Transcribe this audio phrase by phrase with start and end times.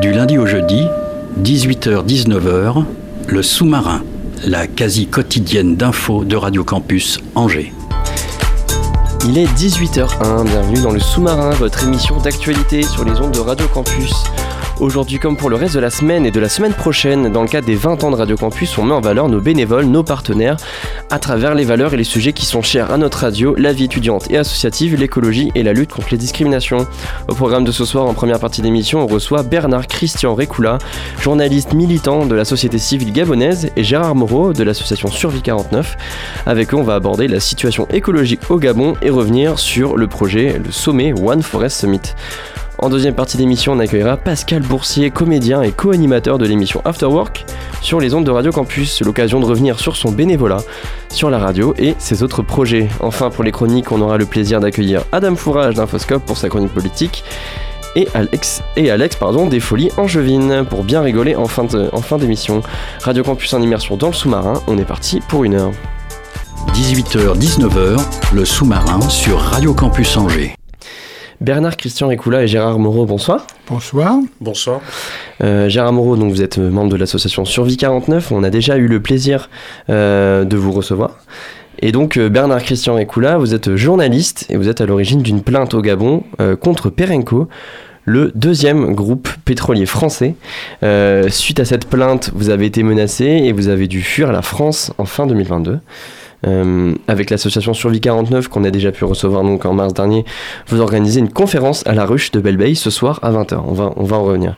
[0.00, 0.86] Du lundi au jeudi,
[1.42, 2.84] 18h-19h,
[3.28, 4.02] le sous-marin,
[4.46, 7.74] la quasi quotidienne d'infos de Radio Campus Angers.
[9.26, 13.66] Il est 18h01, bienvenue dans le sous-marin, votre émission d'actualité sur les ondes de Radio
[13.68, 14.14] Campus.
[14.80, 17.48] Aujourd'hui, comme pour le reste de la semaine et de la semaine prochaine, dans le
[17.48, 20.56] cadre des 20 ans de Radio Campus, on met en valeur nos bénévoles, nos partenaires,
[21.10, 23.84] à travers les valeurs et les sujets qui sont chers à notre radio, la vie
[23.84, 26.86] étudiante et associative, l'écologie et la lutte contre les discriminations.
[27.28, 30.78] Au programme de ce soir, en première partie d'émission, on reçoit Bernard Christian Récoula,
[31.20, 35.96] journaliste militant de la société civile gabonaise, et Gérard Moreau de l'association Survie 49.
[36.46, 40.60] Avec eux, on va aborder la situation écologique au Gabon et revenir sur le projet,
[40.64, 42.14] le sommet One Forest Summit.
[42.82, 47.44] En deuxième partie d'émission, on accueillera Pascal Boursier, comédien et co-animateur de l'émission After Work
[47.82, 50.62] sur les ondes de Radio Campus, l'occasion de revenir sur son bénévolat
[51.10, 52.88] sur la radio et ses autres projets.
[53.00, 56.72] Enfin, pour les chroniques, on aura le plaisir d'accueillir Adam Fourage d'Infoscope pour sa chronique
[56.72, 57.22] politique
[57.96, 62.16] et Alex, et Alex pardon, des Folies Angevines pour bien rigoler en fin, en fin
[62.16, 62.62] d'émission.
[63.02, 65.72] Radio Campus en immersion dans le sous-marin, on est parti pour une heure.
[66.72, 68.00] 18h-19h,
[68.32, 70.54] le sous-marin sur Radio Campus Angers.
[71.40, 73.46] Bernard Christian Récoula et Gérard Moreau, bonsoir.
[73.66, 74.16] Bonsoir.
[74.40, 74.80] Bonsoir.
[75.42, 78.30] Euh, Gérard Moreau, donc vous êtes membre de l'association Survie 49.
[78.32, 79.48] On a déjà eu le plaisir
[79.88, 81.16] euh, de vous recevoir.
[81.78, 85.42] Et donc euh, Bernard Christian Récoula, vous êtes journaliste et vous êtes à l'origine d'une
[85.42, 87.48] plainte au Gabon euh, contre Perenco,
[88.04, 90.34] le deuxième groupe pétrolier français.
[90.82, 94.42] Euh, suite à cette plainte, vous avez été menacé et vous avez dû fuir la
[94.42, 95.78] France en fin 2022.
[96.46, 100.24] Euh, avec l'association Survie 49 qu'on a déjà pu recevoir donc en mars dernier,
[100.68, 103.60] vous organisez une conférence à la ruche de Belleveille ce soir à 20h.
[103.66, 104.56] On va, on va en revenir.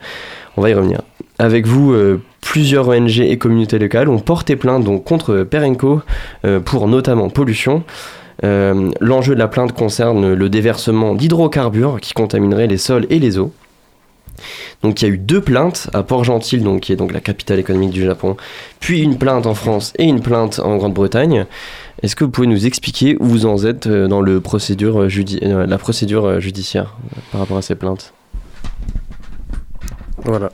[0.57, 1.03] On va y revenir.
[1.39, 6.03] Avec vous, euh, plusieurs ONG et communautés locales ont porté plainte contre Perenco
[6.45, 7.83] euh, pour notamment pollution.
[8.43, 13.53] L'enjeu de la plainte concerne le déversement d'hydrocarbures qui contamineraient les sols et les eaux.
[14.83, 17.59] Donc il y a eu deux plaintes à Port-Gentil, donc, qui est donc la capitale
[17.59, 18.37] économique du Japon,
[18.81, 21.47] puis une plainte en France et une plainte en Grande-Bretagne.
[22.03, 24.23] Est-ce que vous pouvez nous expliquer où vous en êtes euh, dans
[25.09, 28.13] judi- euh, la procédure euh, judiciaire euh, par rapport à ces plaintes?
[30.25, 30.51] Voilà.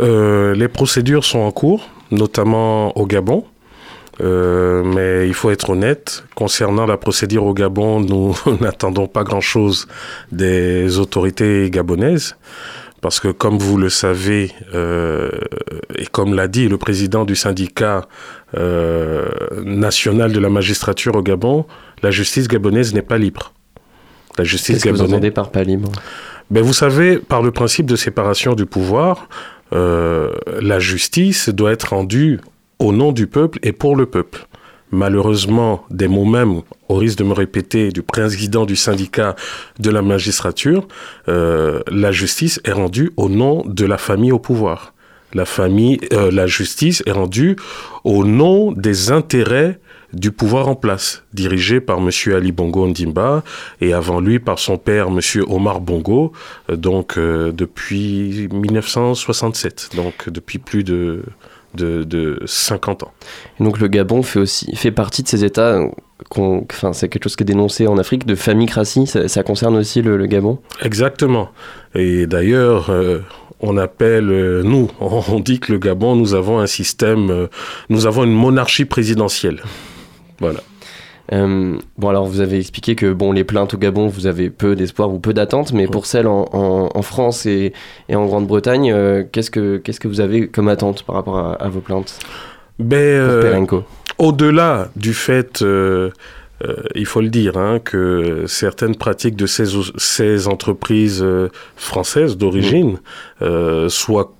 [0.00, 3.44] Euh, les procédures sont en cours, notamment au Gabon.
[4.20, 9.88] Euh, mais il faut être honnête, concernant la procédure au Gabon, nous n'attendons pas grand-chose
[10.30, 12.36] des autorités gabonaises.
[13.00, 15.30] Parce que comme vous le savez, euh,
[15.96, 18.06] et comme l'a dit le président du syndicat
[18.56, 19.26] euh,
[19.64, 21.64] national de la magistrature au Gabon,
[22.02, 23.52] la justice gabonaise n'est pas libre.
[24.36, 25.14] La justice Qu'est-ce que vous gabonaise.
[25.14, 25.90] entendez par pas libre?
[26.50, 29.28] Ben, vous savez, par le principe de séparation du pouvoir,
[29.72, 32.40] euh, la justice doit être rendue
[32.78, 34.46] au nom du peuple et pour le peuple.
[34.92, 39.36] Malheureusement, des mots même, au risque de me répéter, du président du syndicat
[39.78, 40.88] de la magistrature,
[41.28, 44.92] euh, la justice est rendue au nom de la famille au pouvoir.
[45.32, 47.54] La famille, euh, la justice est rendue
[48.02, 49.78] au nom des intérêts
[50.12, 52.10] du pouvoir en place, dirigé par M.
[52.34, 53.44] Ali Bongo Ndimba
[53.80, 55.20] et avant lui par son père M.
[55.46, 56.32] Omar Bongo,
[56.68, 61.22] euh, donc depuis 1967, donc depuis plus de,
[61.74, 63.12] de, de 50 ans.
[63.58, 65.80] Et donc le Gabon fait aussi fait partie de ces États.
[66.36, 69.06] Enfin, c'est quelque chose qui est dénoncé en Afrique de famicratie.
[69.06, 70.58] Ça, ça concerne aussi le, le Gabon?
[70.82, 71.50] Exactement.
[71.94, 73.20] Et d'ailleurs, euh,
[73.60, 77.46] on appelle, euh, nous, on dit que le Gabon, nous avons un système, euh,
[77.88, 79.62] nous avons une monarchie présidentielle.
[80.40, 80.60] Voilà.
[81.32, 84.74] Euh, bon, alors vous avez expliqué que bon, les plaintes au Gabon, vous avez peu
[84.74, 87.72] d'espoir ou peu d'attentes, mais pour celles en, en- en France et,
[88.08, 91.52] et en Grande-Bretagne, euh, qu'est-ce que qu'est-ce que vous avez comme attente par rapport à,
[91.54, 92.18] à vos plaintes
[92.80, 93.42] Ben, euh,
[94.18, 96.10] Au-delà du fait, euh,
[96.94, 99.64] il faut le dire, hein, que certaines pratiques de ces,
[99.96, 102.98] ces entreprises euh, françaises d'origine
[103.40, 104.32] euh, soient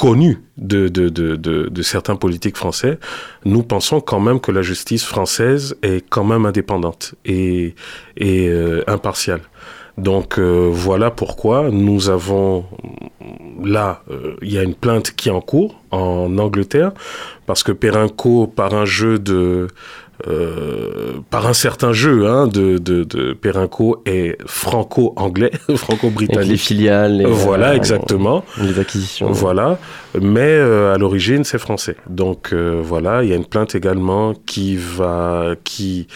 [0.00, 2.98] connues de, de, de, de, certains politiques français,
[3.44, 7.74] nous pensons quand même que la justice française est quand même indépendante et,
[8.16, 9.42] et euh, impartiale.
[9.98, 12.64] Donc euh, voilà pourquoi nous avons
[13.62, 16.92] là, euh, il y a une plainte qui est en cours en Angleterre
[17.44, 19.68] parce que Perenco, par un jeu de
[20.28, 26.60] euh, par un certain jeu hein, de, de, de Perenco et franco-anglais, Avec les franco-britannique.
[26.60, 28.44] filiales, les, Voilà, euh, exactement.
[28.60, 29.30] les acquisitions.
[29.30, 29.78] Voilà,
[30.20, 31.96] mais euh, à l'origine c'est français.
[32.08, 36.06] Donc euh, voilà, il y a une plainte également qui va qui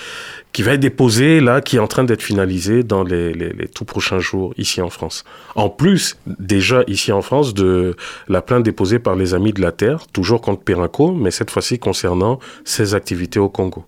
[0.55, 3.69] qui va être déposée là, qui est en train d'être finalisée dans les, les, les
[3.69, 5.25] tout prochains jours ici en France.
[5.57, 7.97] En plus, déjà ici en France de
[8.29, 11.81] la plainte déposée par les Amis de la Terre, toujours contre Perenco, mais cette fois-ci
[11.81, 13.85] concernant ses activités au Congo.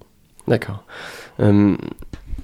[0.48, 0.82] D'accord.
[1.38, 1.76] Euh,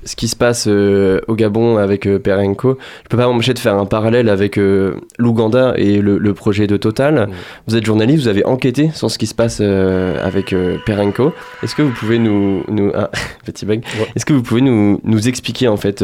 [0.05, 3.59] ce qui se passe euh, au Gabon avec euh, Perenco, je peux pas m'empêcher de
[3.59, 7.29] faire un parallèle avec euh, l'Ouganda et le, le projet de Total.
[7.67, 10.55] Vous êtes journaliste, vous avez enquêté sur ce qui se passe euh, avec
[10.87, 11.33] Perenco.
[11.63, 12.65] Est-ce que vous pouvez nous...
[12.69, 13.11] nous ah,
[13.45, 13.85] petit bug.
[13.99, 14.09] Ouais.
[14.17, 16.03] Est-ce que vous pouvez nous, nous expliquer en fait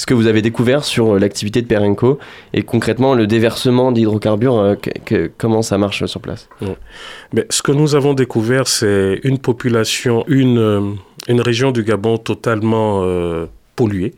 [0.00, 2.18] ce que vous avez découvert sur l'activité de Perenco
[2.54, 6.48] et concrètement le déversement d'hydrocarbures, euh, comment ça marche sur place?
[7.34, 10.96] Mais ce que nous avons découvert, c'est une population, une,
[11.30, 13.46] une région du Gabon totalement euh,
[13.76, 14.14] polluée.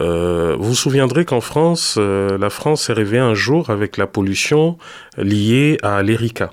[0.00, 4.06] Euh, vous vous souviendrez qu'en France, euh, la France s'est réveillée un jour avec la
[4.06, 4.76] pollution
[5.16, 6.52] liée à l'Erika.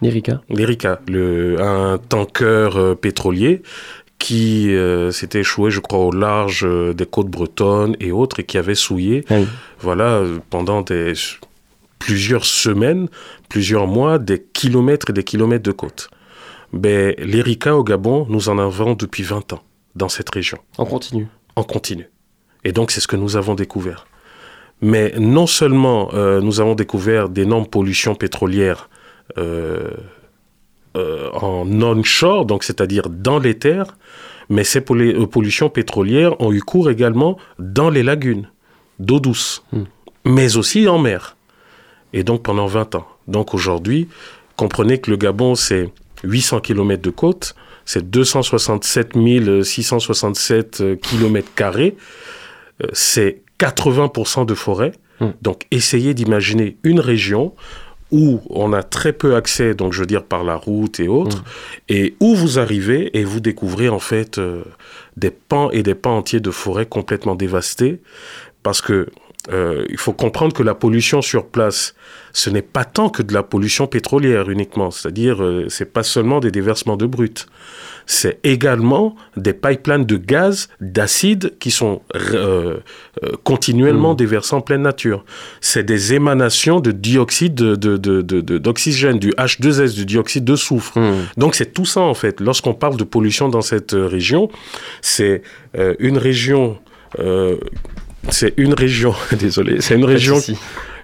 [0.00, 3.62] L'Erika L'Erika, le, un tanker pétrolier
[4.18, 8.58] qui euh, s'était échoué, je crois, au large des côtes bretonnes et autres, et qui
[8.58, 9.46] avait souillé Ah oui.
[9.80, 11.14] voilà, pendant des,
[11.98, 13.08] plusieurs semaines,
[13.48, 16.10] plusieurs mois, des kilomètres et des kilomètres de côte.
[16.72, 19.62] Ben, L'Erika au Gabon, nous en avons depuis 20 ans
[19.94, 21.26] dans cette région, En continu.
[21.56, 22.08] en continu.
[22.64, 24.06] Et donc, c'est ce que nous avons découvert.
[24.80, 28.88] Mais non seulement euh, nous avons découvert d'énormes pollutions pétrolières
[29.38, 29.90] euh,
[30.96, 33.96] euh, en onshore, donc c'est-à-dire dans les terres,
[34.48, 38.48] mais ces pollu- euh, pollutions pétrolières ont eu cours également dans les lagunes
[39.00, 39.84] d'eau douce, Hmm.
[40.24, 41.36] mais aussi en mer.
[42.12, 43.06] Et donc pendant 20 ans.
[43.26, 44.08] Donc aujourd'hui,
[44.56, 45.92] comprenez que le Gabon, c'est
[46.24, 47.54] 800 km de côte,
[47.84, 49.14] c'est 267
[49.62, 51.96] 667 km carrés,
[52.82, 54.92] euh, c'est 80% de forêt.
[55.20, 55.30] Hmm.
[55.42, 57.54] Donc essayez d'imaginer une région
[58.10, 61.44] où on a très peu accès, donc je veux dire par la route et autres,
[61.88, 64.62] et où vous arrivez et vous découvrez en fait euh,
[65.16, 68.00] des pans et des pans entiers de forêt complètement dévastés,
[68.62, 69.08] parce que
[69.50, 71.94] euh, il faut comprendre que la pollution sur place,
[72.32, 76.40] ce n'est pas tant que de la pollution pétrolière uniquement, c'est-à-dire euh, c'est pas seulement
[76.40, 77.46] des déversements de brut,
[78.04, 82.78] c'est également des pipelines de gaz, d'acide qui sont euh,
[83.24, 85.24] euh, continuellement déversés en pleine nature.
[85.60, 90.44] C'est des émanations de dioxyde de- de- de- de- de- d'oxygène, du H2S, du dioxyde
[90.44, 90.98] de soufre.
[90.98, 91.24] Hmm.
[91.38, 92.40] Donc c'est tout ça en fait.
[92.40, 94.50] Lorsqu'on parle de pollution dans cette région,
[95.00, 95.42] c'est
[96.00, 96.78] une région.
[98.30, 100.38] C'est une région, désolé, c'est une région,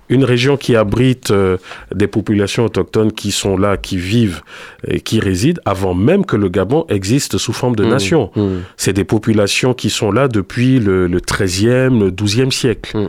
[0.08, 1.56] une région qui abrite euh,
[1.94, 4.42] des populations autochtones qui sont là, qui vivent
[4.86, 7.88] et qui résident avant même que le Gabon existe sous forme de Hmm.
[7.88, 8.30] nation.
[8.36, 8.58] Hmm.
[8.76, 12.96] C'est des populations qui sont là depuis le, le 13e, le 12e siècle.
[12.96, 13.08] Mm.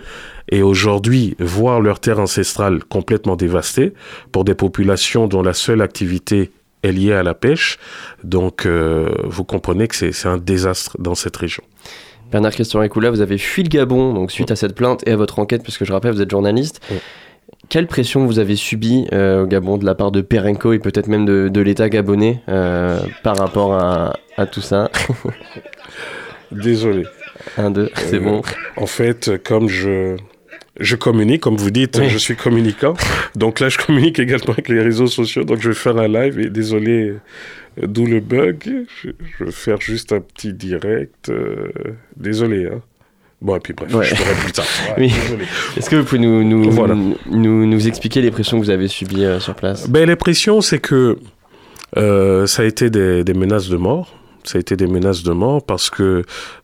[0.52, 3.94] Et aujourd'hui, voir leur terre ancestrale complètement dévastée
[4.32, 6.52] pour des populations dont la seule activité
[6.84, 7.80] est liée à la pêche,
[8.24, 11.64] donc euh, vous comprenez que c'est un désastre dans cette région.
[12.32, 15.16] Bernard Christian Écoula, vous avez fui le Gabon donc suite à cette plainte et à
[15.16, 16.82] votre enquête, puisque je rappelle, vous êtes journaliste.
[17.70, 21.08] Quelle pression vous avez subie euh, au Gabon de la part de Perenco et peut-être
[21.08, 24.92] même de, de l'État gabonais euh, par rapport à, à tout ça?
[26.52, 27.06] Désolé.
[27.58, 28.42] Un, deux, c'est Euh, bon.
[28.78, 30.16] En fait, comme je,
[30.80, 32.10] je communique, comme vous dites, Oui.
[32.10, 32.94] je suis communicant.
[33.36, 35.44] Donc là, je communique également avec les réseaux sociaux.
[35.44, 37.16] Donc je vais faire un live et désolé,
[37.82, 38.86] d'où le bug.
[39.04, 41.30] Je, je vais faire juste un petit direct.
[41.30, 41.68] euh,
[42.18, 42.68] désolé.
[42.68, 42.82] Hein.
[43.42, 44.06] Bon, et puis bref, Ouais.
[44.06, 44.66] je ferai plus tard.
[44.90, 45.14] Ouais, Oui.
[45.22, 45.46] désolé.
[45.78, 46.96] Est-ce que vous pouvez nous, nous, Voilà.
[46.96, 49.90] nous, nous expliquer les pressions que vous avez subies euh, sur place?
[49.90, 51.18] Ben, les pressions, c'est que
[51.98, 54.16] euh, ça a été des, des menaces de mort.
[54.44, 56.04] Ça a été des menaces de mort parce que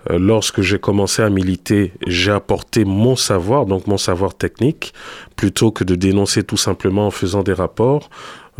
[0.09, 4.93] euh, lorsque j'ai commencé à militer, j'ai apporté mon savoir, donc mon savoir technique,
[5.35, 8.09] plutôt que de dénoncer tout simplement en faisant des rapports.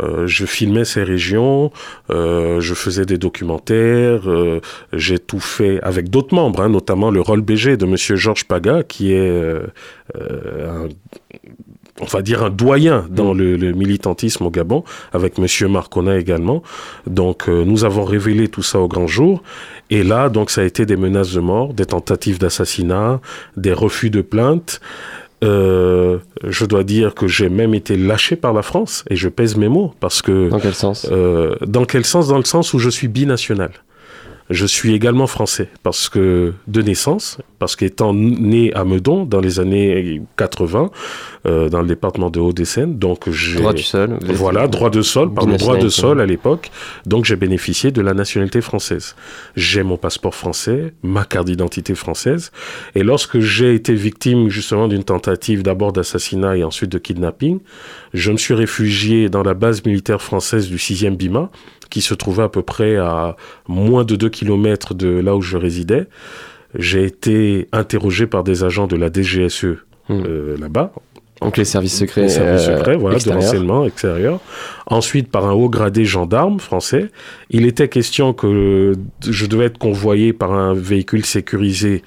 [0.00, 1.70] Euh, je filmais ces régions,
[2.10, 4.60] euh, je faisais des documentaires, euh,
[4.92, 8.82] j'ai tout fait avec d'autres membres, hein, notamment le rôle BG de Monsieur Georges Paga,
[8.82, 9.52] qui est
[10.14, 10.88] un
[12.00, 14.82] on va dire un doyen dans le, le militantisme au Gabon,
[15.12, 16.62] avec Monsieur Marcona également.
[17.06, 19.42] Donc nous avons révélé tout ça au grand jour.
[19.90, 23.20] Et là, donc ça a été des menaces de mort, des tentatives d'assassinat,
[23.56, 24.80] des refus de plainte.
[25.42, 29.56] Euh, je dois dire que j'ai même été lâché par la France, et je pèse
[29.56, 31.06] mes mots, parce que Dans quel sens?
[31.10, 32.28] euh, dans quel sens?
[32.28, 33.72] Dans le sens où je suis binational.
[34.50, 39.60] Je suis également français parce que de naissance, parce qu'étant né à Meudon dans les
[39.60, 40.90] années 80,
[41.46, 44.18] euh, dans le département de Haut-des-Seine, donc j'ai Droit du sol.
[44.28, 46.70] voilà droit de sol, par le droit de sol à l'époque,
[47.06, 49.16] donc j'ai bénéficié de la nationalité française.
[49.56, 52.52] J'ai mon passeport français, ma carte d'identité française,
[52.94, 57.60] et lorsque j'ai été victime justement d'une tentative d'abord d'assassinat et ensuite de kidnapping,
[58.14, 61.50] je me suis réfugié dans la base militaire française du 6e BIMA,
[61.92, 63.36] qui se trouvait à peu près à
[63.68, 66.06] moins de 2 km de là où je résidais.
[66.76, 69.76] J'ai été interrogé par des agents de la DGSE
[70.08, 70.22] Hmm.
[70.26, 70.92] euh, là-bas,
[71.40, 72.22] Donc les services secrets.
[72.22, 74.40] les services euh, secrets, voilà, de renseignement extérieur.
[74.86, 77.10] Ensuite, par un haut gradé gendarme français,
[77.50, 78.94] il était question que
[79.24, 82.02] je devais être convoyé par un véhicule sécurisé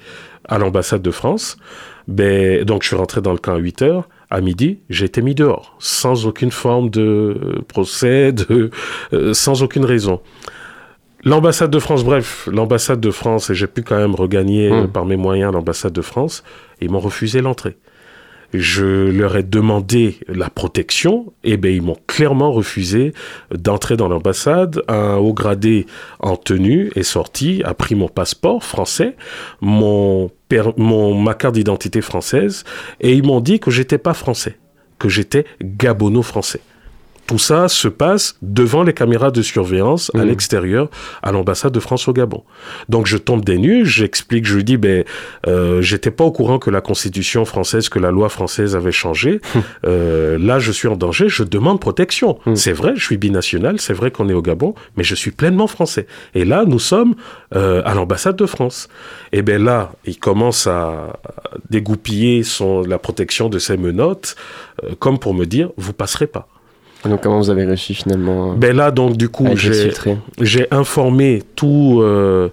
[0.48, 1.56] à l'ambassade de France.
[2.08, 4.08] Ben, donc, je suis rentré dans le camp à 8 heures.
[4.30, 8.70] À midi, j'ai été mis dehors, sans aucune forme de procès, de,
[9.12, 10.20] euh, sans aucune raison.
[11.24, 14.74] L'ambassade de France, bref, l'ambassade de France, et j'ai pu quand même regagner Mm.
[14.74, 16.44] euh, par mes moyens l'ambassade de France,
[16.80, 17.76] ils m'ont refusé l'entrée.
[18.58, 23.12] Je leur ai demandé la protection, et ben ils m'ont clairement refusé
[23.54, 24.82] d'entrer dans l'ambassade.
[24.88, 25.86] Un haut gradé
[26.20, 29.16] en tenue est sorti, a pris mon passeport français,
[29.60, 32.64] mon ma carte d'identité française,
[33.00, 34.56] et ils m'ont dit que j'étais pas français,
[34.98, 36.60] que j'étais gabono-français.
[37.26, 40.28] Tout ça se passe devant les caméras de surveillance à Mhm.
[40.28, 40.88] l'extérieur,
[41.22, 42.44] à l'ambassade de France au Gabon.
[42.88, 45.04] Donc je tombe des nues, j'explique, je lui dis, ben,
[45.48, 49.40] euh, j'étais pas au courant que la constitution française, que la loi française avait changé.
[49.84, 52.38] Euh, là, je suis en danger, je demande protection.
[52.46, 52.56] Mhm.
[52.56, 55.66] C'est vrai, je suis binational, c'est vrai qu'on est au Gabon, mais je suis pleinement
[55.66, 56.06] français.
[56.34, 57.14] Et là, nous sommes
[57.54, 58.88] euh, à l'ambassade de France.
[59.32, 61.18] Et ben là, il commence à
[61.70, 64.36] dégoupiller son, la protection de ses menottes,
[64.84, 66.48] euh, comme pour me dire, vous passerez pas.
[67.08, 69.46] Donc comment vous avez réussi finalement Ben là, donc, du coup,
[70.40, 72.48] j'ai informé tous euh,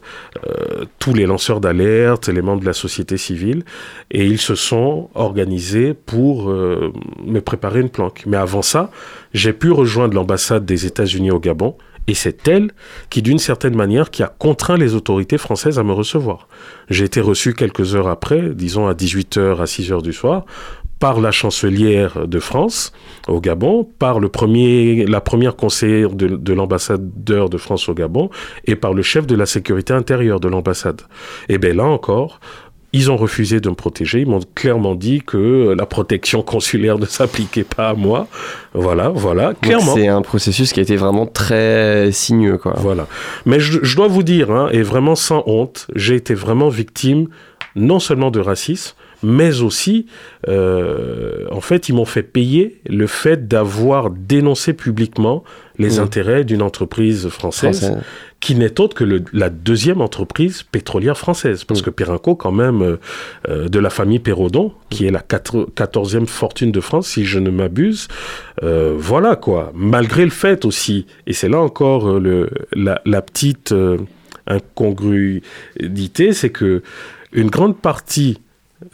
[0.47, 3.63] euh, tous les lanceurs d'alerte, les membres de la société civile,
[4.11, 6.91] et ils se sont organisés pour euh,
[7.25, 8.23] me préparer une planque.
[8.25, 8.91] Mais avant ça,
[9.33, 11.75] j'ai pu rejoindre l'ambassade des États-Unis au Gabon,
[12.07, 12.71] et c'est elle
[13.09, 16.47] qui, d'une certaine manière, qui a contraint les autorités françaises à me recevoir.
[16.89, 20.45] J'ai été reçu quelques heures après, disons à 18h à 6h du soir,
[21.03, 22.93] par la chancelière de France
[23.27, 28.29] au Gabon, par le premier, la première conseillère de, de l'ambassadeur de France au Gabon
[28.67, 31.01] et par le chef de la sécurité intérieure de l'ambassade.
[31.49, 32.39] Et bien là encore,
[32.93, 34.21] ils ont refusé de me protéger.
[34.21, 38.29] Ils m'ont clairement dit que la protection consulaire ne s'appliquait pas à moi.
[38.73, 39.95] Voilà, voilà, clairement.
[39.95, 42.75] C'est un processus qui a été vraiment très sinueux quoi.
[42.77, 43.07] Voilà.
[43.45, 47.27] Mais je, je dois vous dire, hein, et vraiment sans honte, j'ai été vraiment victime
[47.75, 50.05] non seulement de racisme, mais aussi,
[50.47, 55.43] euh, en fait, ils m'ont fait payer le fait d'avoir dénoncé publiquement
[55.79, 56.03] les Mmh.
[56.03, 58.01] intérêts d'une entreprise française Français.
[58.39, 61.63] qui n'est autre que le- la deuxième entreprise pétrolière française.
[61.63, 61.83] Parce Mm.
[61.85, 62.97] que Perrinco, quand même, euh,
[63.47, 67.39] euh, de la famille Perrodon, qui est la quatre- quatorzième fortune de France, si je
[67.39, 68.09] ne m'abuse,
[68.61, 69.71] euh, voilà quoi.
[69.73, 73.73] Malgré le fait aussi, et c'est là encore le, la, la petite
[74.45, 76.81] incongruité, c'est que
[77.31, 78.39] une grande partie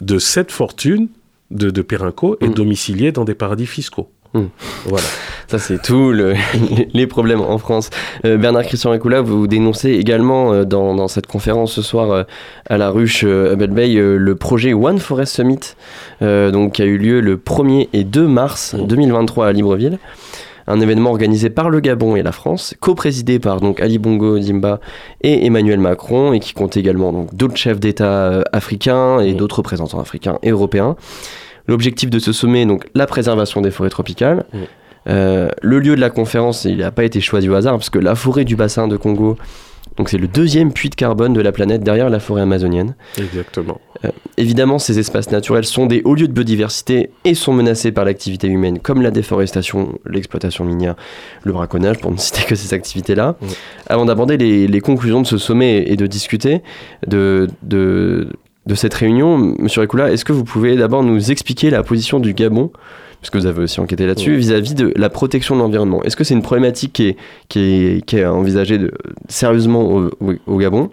[0.00, 1.08] de cette fortune
[1.50, 2.54] de, de Perrinco est Mm.
[2.54, 4.08] domiciliée dans des paradis fiscaux.
[4.34, 4.44] Mm.
[4.86, 5.06] Voilà.
[5.48, 6.34] Ça, c'est tout le-
[6.94, 7.90] les problèmes en France.
[8.24, 12.22] Euh, Bernard Christian Ricoula, vous dénoncez également euh, dans, dans cette conférence ce soir euh,
[12.68, 15.74] à la ruche à Belle Bay le projet One Forest Summit,
[16.20, 18.86] donc, qui a eu lieu le 1er et 2 mars Mm.
[18.86, 19.98] 2023 à Libreville.
[20.70, 24.78] Un événement organisé par le Gabon et la France, co-présidé par donc Ali Bongo Dimba
[25.20, 29.58] et Emmanuel Macron, et qui compte également donc d'autres chefs d'État euh, africains et d'autres
[29.58, 30.94] représentants africains et européens.
[31.66, 34.44] L'objectif de ce sommet est donc la préservation des forêts tropicales.
[35.08, 37.98] Euh, le lieu de la conférence, il n'a pas été choisi au hasard, parce que
[37.98, 39.36] la forêt du bassin de Congo,
[39.96, 42.94] donc c'est le deuxième puits de carbone de la planète derrière la forêt amazonienne.
[43.18, 43.80] Exactement.
[44.38, 48.46] Évidemment, ces espaces naturels sont des hauts lieux de biodiversité et sont menacés par l'activité
[48.46, 50.94] humaine, comme la déforestation, l'exploitation minière,
[51.44, 53.36] le braconnage, pour ne citer que ces activités-là.
[53.88, 56.62] Avant d'aborder les, les conclusions de ce sommet et de discuter
[57.06, 58.28] de, de,
[58.66, 62.32] de cette réunion, Monsieur Ricoula, est-ce que vous pouvez d'abord nous expliquer la position du
[62.32, 62.70] Gabon
[63.20, 64.36] puisque vous avez aussi enquêté là-dessus, Ouais.
[64.38, 66.02] vis-à-vis de la protection de l'environnement?
[66.04, 67.16] Est-ce que c'est une problématique qui est,
[67.50, 68.90] qui est, qui est envisagée de,
[69.28, 70.88] sérieusement au, au- au Gabon?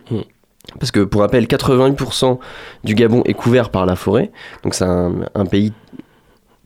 [0.79, 2.37] Parce que pour rappel, 88%
[2.83, 4.31] du Gabon est couvert par la forêt,
[4.63, 5.73] donc c'est un, un pays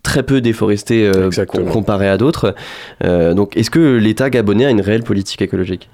[0.03, 1.30] très peu déforesté euh,
[1.72, 2.56] comparé à d'autres.
[3.03, 5.89] Euh, donc est-ce que l'État gabonais a une réelle politique écologique?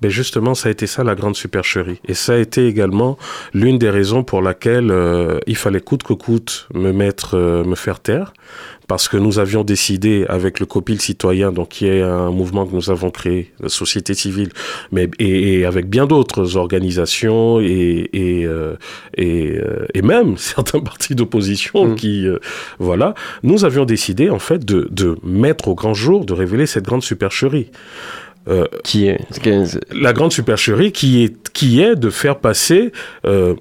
[0.00, 2.00] Ben justement, ça a été ça la grande supercherie.
[2.06, 3.18] Et ça a été également
[3.52, 7.74] l'une des raisons pour laquelle euh, il fallait coûte que coûte me mettre, euh, me
[7.74, 8.32] faire taire.
[8.88, 12.74] Parce que nous avions décidé avec le COPIL citoyen, donc qui est un mouvement que
[12.74, 14.48] nous avons créé, la société civile,
[14.90, 18.76] mais et, et avec bien d'autres organisations et et, euh,
[19.16, 21.94] et, euh, et, même certains partis d'opposition mmh.
[21.96, 22.38] qui, euh,
[22.78, 26.84] voilà, nous avions décidé en fait de, de mettre au grand jour, de révéler cette
[26.84, 27.70] grande supercherie.
[28.48, 29.18] Euh, qui est
[29.92, 32.92] la grande supercherie qui est qui est de faire passer
[33.26, 33.54] euh,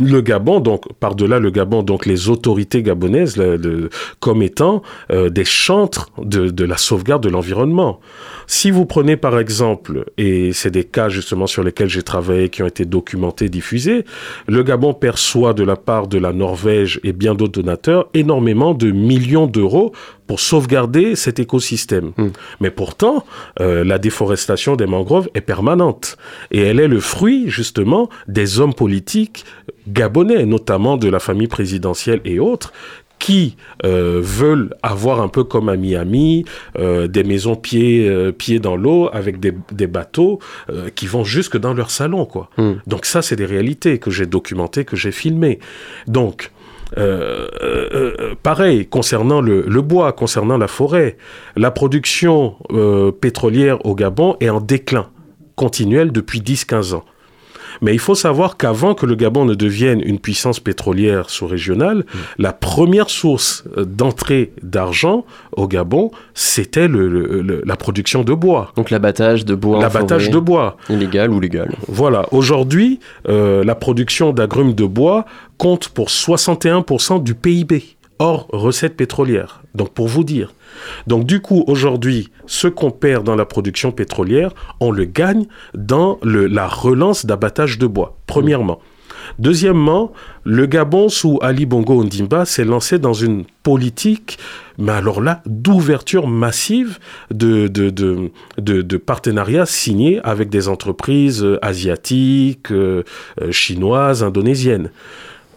[0.00, 3.40] le Gabon, donc par-delà le Gabon, donc les autorités gabonaises
[4.20, 8.00] comme étant euh, des chantres de, la sauvegarde de l'environnement.
[8.46, 12.62] Si vous prenez par exemple, et c'est des cas justement sur lesquels j'ai travaillé, qui
[12.62, 14.04] ont été documentés, diffusés,
[14.46, 18.90] le Gabon perçoit de la part de la Norvège et bien d'autres donateurs énormément de
[18.90, 19.92] millions d'euros
[20.26, 22.12] pour sauvegarder cet écosystème.
[22.16, 22.28] Mmh.
[22.60, 23.24] Mais pourtant,
[23.60, 26.16] euh, la déforestation des mangroves est permanente
[26.50, 29.44] et elle est le fruit justement des hommes politiques
[29.88, 32.72] gabonais, notamment de la famille présidentielle et autres,
[33.18, 36.44] qui euh, veulent avoir un peu comme à Miami
[36.78, 40.38] euh, des maisons pieds euh, pieds dans l'eau avec des, des bateaux
[40.94, 42.50] qui vont jusque dans leur salon quoi.
[42.56, 42.66] Hmm.
[42.66, 42.80] Mm.
[42.86, 45.58] Donc ça c'est des réalités que j'ai documentées que j'ai filmées.
[46.06, 46.50] Donc
[48.42, 51.16] pareil, concernant le, bois, concernant la forêt,
[51.56, 55.08] la production euh, pétrolière au Gabon est en déclin
[55.56, 57.04] continuel depuis 10-15 ans.
[57.82, 62.18] Mais il faut savoir qu'avant que le Gabon ne devienne une puissance pétrolière sous-régionale, mmh.
[62.38, 68.72] la première source d'entrée d'argent au Gabon, c'était le, le, le, la production de bois.
[68.76, 69.80] Donc l'abattage de bois.
[69.80, 70.76] L'abattage de bois.
[70.88, 71.74] Illégal ou légal.
[71.88, 72.26] Voilà.
[72.32, 75.24] Aujourd'hui, euh, la production d'agrumes de bois
[75.58, 79.62] compte pour 61% du PIB, hors recettes pétrolières.
[79.74, 80.52] Donc pour vous dire.
[81.06, 86.18] Donc du coup, aujourd'hui, ce qu'on perd dans la production pétrolière, on le gagne dans
[86.22, 88.80] la relance d'abattage de bois, premièrement.
[89.38, 90.12] Deuxièmement,
[90.44, 94.38] le Gabon sous Ali Bongo Ondimba s'est lancé dans une politique,
[94.78, 96.98] mais alors là, d'ouverture massive
[97.30, 103.02] de, partenariats signés avec des entreprises asiatiques, euh,
[103.50, 104.90] chinoises, indonésiennes.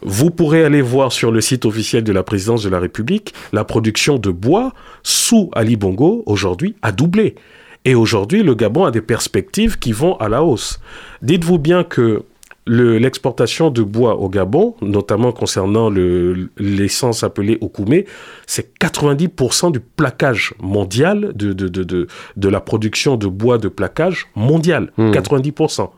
[0.01, 3.63] Vous pourrez aller voir sur le site officiel de la présidence de la République, la
[3.63, 7.35] production de bois sous Ali Bongo, aujourd'hui, a doublé.
[7.85, 10.79] Et aujourd'hui, le Gabon a des perspectives qui vont à la hausse.
[11.21, 12.23] Dites-vous bien que
[12.69, 18.03] l'exportation de bois au Gabon, notamment concernant l'essence appelée Okume,
[18.45, 22.07] c'est 90% du plaquage mondial, de, de, de, de,
[22.37, 24.91] de la production de bois de plaquage mondial.
[24.97, 25.11] Mmh.
[25.11, 25.89] 90%.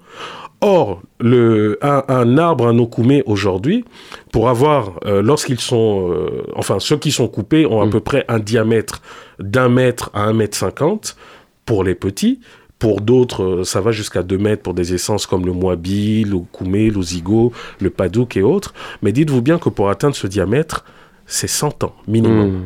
[0.64, 3.84] Or, le, un, un, arbre, un okume aujourd'hui,
[4.32, 7.90] pour avoir, euh, lorsqu'ils sont, euh, enfin, ceux qui sont coupés ont à mmh.
[7.90, 9.02] peu près un diamètre
[9.40, 11.18] d'un mètre à un mètre cinquante
[11.66, 12.42] pour les petits.
[12.78, 16.90] Pour d'autres, ça va jusqu'à 2 mètres pour des essences comme le moabi, le koumé,
[16.90, 18.74] le zigo, le padouk et autres.
[19.04, 20.84] Mais dites-vous bien que pour atteindre ce diamètre,
[21.26, 22.50] c'est 100 ans minimum.
[22.50, 22.62] Mmh.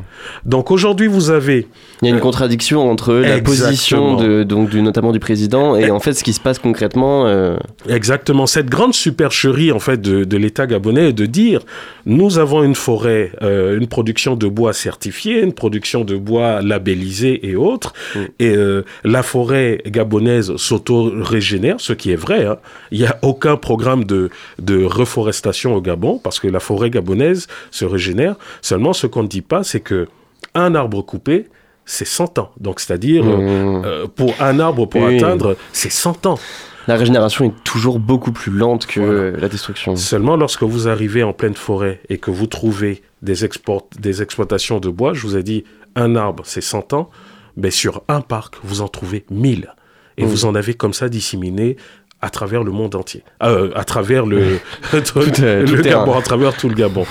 [0.46, 1.68] Donc aujourd'hui, vous avez...
[2.02, 5.92] Il y a une contradiction entre la position de, donc, du, notamment du président et
[5.92, 7.26] en fait ce qui se passe concrètement.
[7.26, 7.58] Euh...
[7.88, 8.48] Exactement.
[8.48, 11.62] Cette grande supercherie en fait de, de l'État gabonais est de dire
[12.06, 17.48] nous avons une forêt, euh, une production de bois certifiée, une production de bois labellisée
[17.48, 18.20] et autres, mmh.
[18.40, 22.46] et euh, la forêt gabonaise s'auto-régénère, ce qui est vrai.
[22.46, 22.58] Hein.
[22.92, 27.48] Il n'y a aucun programme de, de reforestation au Gabon parce que la forêt gabonaise
[27.72, 28.36] se régénère.
[28.62, 30.08] Seulement, ce qu'on ne dit pas, c'est que
[30.54, 31.48] un arbre coupé,
[31.86, 32.52] c'est 100 ans.
[32.60, 33.84] Donc, c'est-à-dire, mmh.
[33.86, 35.18] euh, pour un arbre pour oui.
[35.18, 36.40] atteindre, c'est 100 ans.
[36.88, 39.38] La régénération est toujours beaucoup plus lente que voilà.
[39.38, 39.96] la destruction.
[39.96, 44.80] Seulement lorsque vous arrivez en pleine forêt et que vous trouvez des, export des exploitations
[44.80, 45.64] de bois, je vous ai dit,
[45.96, 47.10] un arbre, c'est 100 ans,
[47.58, 49.74] mais sur un parc, vous en trouvez 1000.
[50.18, 50.28] Et mmh.
[50.28, 51.76] vous en avez comme ça disséminé
[52.22, 53.24] à travers le monde entier.
[53.44, 54.60] Euh, à travers le,
[54.92, 57.06] tout, le, tout le Gabon, à travers tout le Gabon.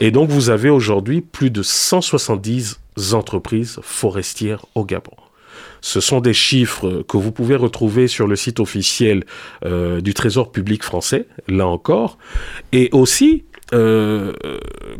[0.00, 2.80] Et donc, vous avez aujourd'hui plus de 170
[3.12, 5.12] entreprises forestières au Gabon.
[5.80, 9.24] Ce sont des chiffres que vous pouvez retrouver sur le site officiel
[9.64, 12.18] euh, du Trésor public français, là encore.
[12.72, 14.32] Et aussi, euh,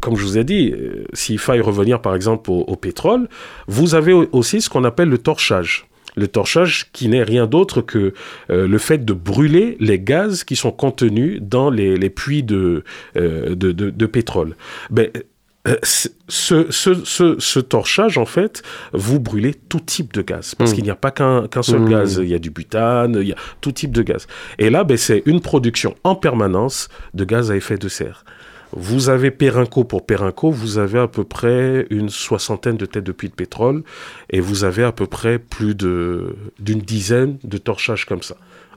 [0.01, 0.75] comme je vous ai dit,
[1.13, 3.29] s'il faille revenir par exemple au pétrole,
[3.67, 8.15] vous avez aussi ce qu'on appelle le torchage le torchage qui n'est rien d'autre que
[8.51, 12.85] euh, le fait de brûler les gaz qui sont contenus dans les, les puits de,
[13.17, 14.57] euh, de, de, de, pétrole.
[14.91, 15.09] Ben,
[15.67, 20.55] euh, ce, ce, ce, ce, torchage, en fait, vous brûlez tout type de gaz.
[20.55, 20.75] Parce mmh.
[20.75, 21.89] qu'il n'y a pas qu'un qu seul mmh.
[21.89, 22.21] gaz.
[22.23, 24.27] Il y a du butane, il y a tout type de gaz.
[24.59, 28.25] Et là, ben, c'est une production en permanence de gaz à effet de serre.
[28.77, 33.13] Vous avez Périnco pour Périnco, vous avez à peu près une soixantaine de têtes de
[33.13, 33.83] puits de pétrole
[34.31, 38.37] et vous avez à peu près plus d'une dizaine de torchages comme ça.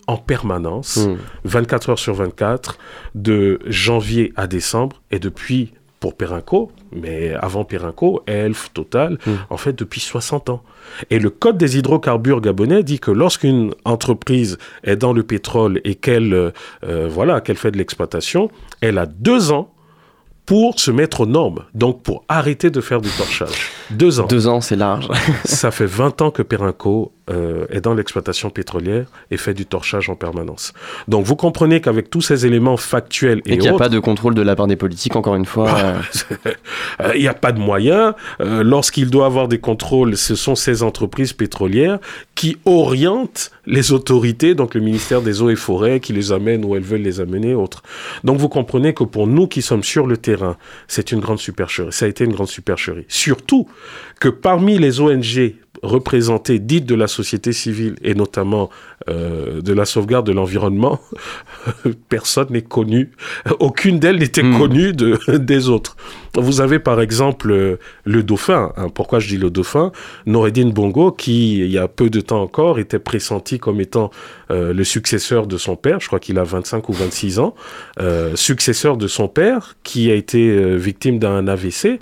[0.10, 1.17] en permanence, Mm.
[1.43, 2.77] 24 heures sur 24,
[3.13, 9.31] de janvier à décembre, et depuis, pour Perrinco, mais avant Perrinco, Elf, Total, Mm.
[9.49, 10.63] en fait, depuis 60 ans.
[11.10, 15.95] Et le code des hydrocarbures gabonais dit que lorsqu'une entreprise est dans le pétrole et
[15.95, 16.51] qu'elle euh,
[16.86, 19.73] euh, voilà, qu'elle fait de l'exploitation, elle a deux ans
[20.47, 23.76] pour se mettre aux normes, donc pour arrêter de faire du torchage.
[23.91, 24.28] Deux ans.
[24.28, 25.08] Deux ans, c'est large.
[25.45, 30.10] Ça fait 20 ans que Perrinco euh, est dans l'exploitation pétrolière et fait du torchage
[30.10, 30.73] en permanence.
[31.08, 33.89] Donc vous comprenez qu'avec tous ces éléments factuels et, Et qu'il n'y a autres, pas
[33.89, 35.73] de contrôle de la part des politiques, encore une fois.
[35.78, 36.00] Euh,
[37.02, 38.13] euh, il n'y a pas de moyens.
[38.41, 42.00] Euh, Lorsqu'il doit avoir des contrôles, ce sont ces entreprises pétrolières
[42.36, 46.76] qui orientent les autorités, donc le ministère des Eaux et Forêts, qui les amènent où
[46.76, 47.84] elles veulent les amener, autres.
[48.23, 51.91] Donc vous comprenez que pour nous qui sommes sur le terrain, c'est une grande supercherie.
[51.91, 53.06] Ça a été une grande supercherie.
[53.08, 53.67] Surtout
[54.19, 58.69] que parmi les ONG représentées, dites de la société civile et notamment
[59.09, 60.99] euh, de la sauvegarde de l'environnement,
[62.09, 63.11] personne n'est connu,
[63.59, 64.57] aucune d'elles n'était Hmm.
[64.57, 65.95] connue de, des autres.
[66.35, 68.71] Vous avez par exemple euh, le dauphin.
[68.77, 68.89] hein.
[68.89, 69.91] pourquoi je dis le dauphin?
[70.25, 74.11] Noureddin Bongo, qui il y a peu de temps encore était pressenti comme étant
[74.51, 75.99] euh, le successeur de son père.
[75.99, 77.55] Je crois qu'il a 25 ou 26 ans.
[78.35, 81.99] Successeur de son père, qui a été victime d'un AVC.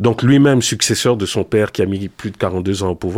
[0.00, 3.15] Donc lui-même successeur de son père, qui a mis plus de 42 ans au pouvoir.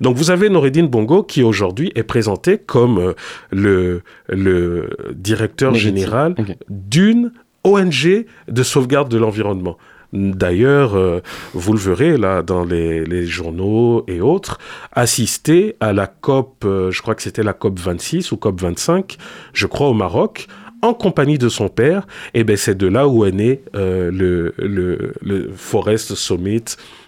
[0.00, 3.12] Donc vous avez Noureddin Bongo, qui aujourd'hui est présenté comme euh,
[3.50, 5.96] le, le directeur Légitime.
[5.96, 6.34] général
[6.68, 7.32] d'une
[7.64, 9.76] ONG de sauvegarde de l'environnement.
[10.14, 11.20] D'ailleurs, euh,
[11.54, 14.58] vous le verrez là dans les, les journaux et autres,
[14.92, 19.16] assister à la COP, euh, je crois que c'était la COP 26 ou COP 25,
[19.52, 20.46] je crois au Maroc,
[20.84, 24.54] en compagnie de son père, et ben c'est de là où est né euh, le,
[24.58, 26.64] le, le Forest Summit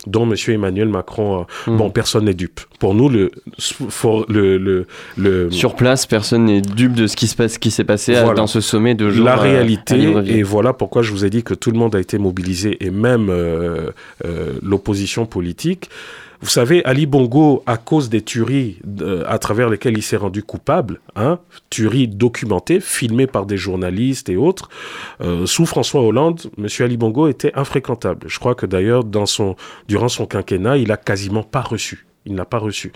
[0.07, 1.41] dont Monsieur Emmanuel Macron.
[1.41, 1.77] euh, Mhm.
[1.79, 2.61] Bon, personne n'est dupe.
[2.79, 4.87] Pour nous, le, for- le, le,
[5.17, 8.15] le Sur place, personne n'est dupe de ce qui se passe, ce qui s'est passé
[8.15, 8.37] à- Voilà.
[8.37, 9.25] dans ce sommet de jours.
[9.25, 11.95] la euh, à réalité, et voilà pourquoi je vous ai dit que tout le monde
[11.97, 13.91] a été mobilisé, et même euh,
[14.25, 15.91] euh, l'opposition politique.
[16.41, 20.43] Vous savez, Ali Bongo, à cause des tueries euh, à travers lesquelles il s'est rendu
[20.43, 21.39] coupable, hein,
[21.71, 24.69] tueries documentées, filmées par des journalistes et autres,
[25.21, 28.27] euh, sous François Hollande, Monsieur Ali Bongo était infréquentable.
[28.29, 29.57] Je crois que d'ailleurs, son,
[29.89, 32.07] durant son quinquennat, il a quasiment pas reçu.
[32.27, 32.93] Il n'a pas reçu.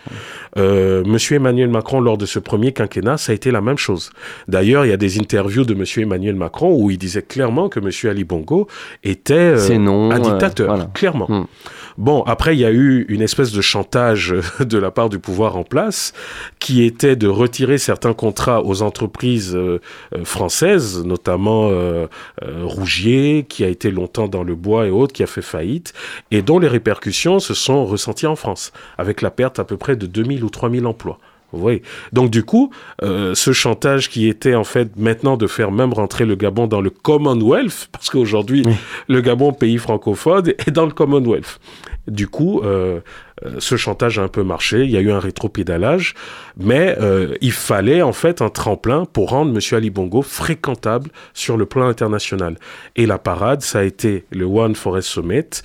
[0.59, 4.11] Euh, Monsieur Emmanuel Macron, lors de ce premier quinquennat, ça a été la même chose.
[4.48, 7.79] D'ailleurs, il y a des interviews de Monsieur Emmanuel Macron où il disait clairement que
[7.79, 8.66] Monsieur Ali Bongo
[9.05, 10.11] était euh, non.
[10.11, 10.90] un euh, dictateur, voilà.
[10.92, 11.26] clairement.
[11.29, 11.46] Hmm.
[12.01, 15.59] Bon, après, il y a eu une espèce de chantage de la part du pouvoir
[15.59, 16.15] en place
[16.59, 19.81] qui était de retirer certains contrats aux entreprises euh,
[20.17, 22.07] euh, françaises, notamment euh,
[22.43, 25.93] euh, Rougier, qui a été longtemps dans le bois et autres, qui a fait faillite,
[26.31, 29.95] et dont les répercussions se sont ressenties en France, avec la perte à peu près
[29.95, 31.19] de 2000 ou 3000 emplois.
[31.53, 31.83] Oui.
[32.13, 32.71] Donc du coup,
[33.03, 36.81] euh, ce chantage qui était en fait maintenant de faire même rentrer le Gabon dans
[36.81, 38.75] le Commonwealth, parce qu'aujourd'hui Oui.
[39.09, 41.59] le Gabon, pays francophone, est dans le Commonwealth.
[42.11, 43.01] Du coup, euh,
[43.44, 46.14] euh, ce chantage a un peu marché, il y a eu un rétropédalage,
[46.57, 49.61] mais euh, il fallait en fait un tremplin pour rendre M.
[49.77, 52.57] Ali Bongo fréquentable sur le plan international.
[52.96, 55.62] Et la parade, ça a été le One Forest Summit,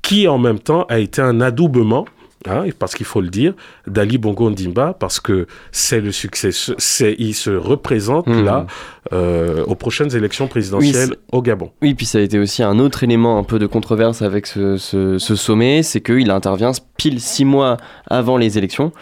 [0.00, 2.06] qui en même temps a été un adoubement
[2.48, 3.52] Hein, parce qu'il faut le dire,
[3.88, 8.44] d'Ali Bongo Ndimba, parce que c'est le succès, c'est, il se représente Mhm.
[8.44, 8.66] là
[9.12, 11.70] euh, aux prochaines élections présidentielles Oui, au Gabon.
[11.82, 14.76] Oui, puis ça a été aussi un autre élément un peu de controverse avec ce,
[14.76, 17.76] ce- ce sommet, c'est qu'il intervient pile six mois
[18.08, 18.92] avant les élections.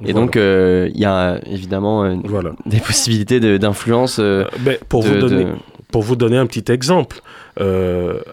[0.00, 0.14] Et Voilà.
[0.14, 2.52] donc, euh, il y a évidemment euh, voilà.
[2.64, 4.20] des possibilités de- d'influence.
[4.88, 5.50] pour, de- vous donner, de-
[5.92, 7.20] pour vous donner un petit exemple,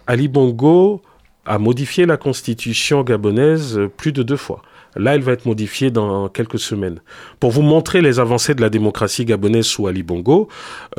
[0.08, 1.02] Ali Bongo
[1.46, 4.62] a modifié la constitution gabonaise euh, plus de deux fois.
[4.96, 7.00] Là, elle va être modifiée dans quelques semaines.
[7.40, 10.48] Pour vous montrer les avancées de la démocratie gabonaise sous Ali Bongo,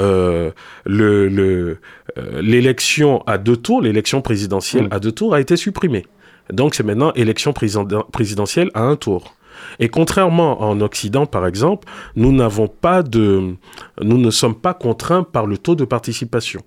[0.01, 0.51] euh,
[0.85, 1.79] le- le,
[2.19, 4.93] euh, l'élection à deux tours, l'élection présidentielle Mm.
[4.93, 6.07] à deux tours a été supprimée.
[6.53, 9.37] Donc c'est maintenant élection président- présidentielle à un tour.
[9.79, 13.55] Et contrairement en Occident, par exemple, nous n'avons pas de,
[14.03, 16.63] nous ne sommes pas contraints par le taux de participation.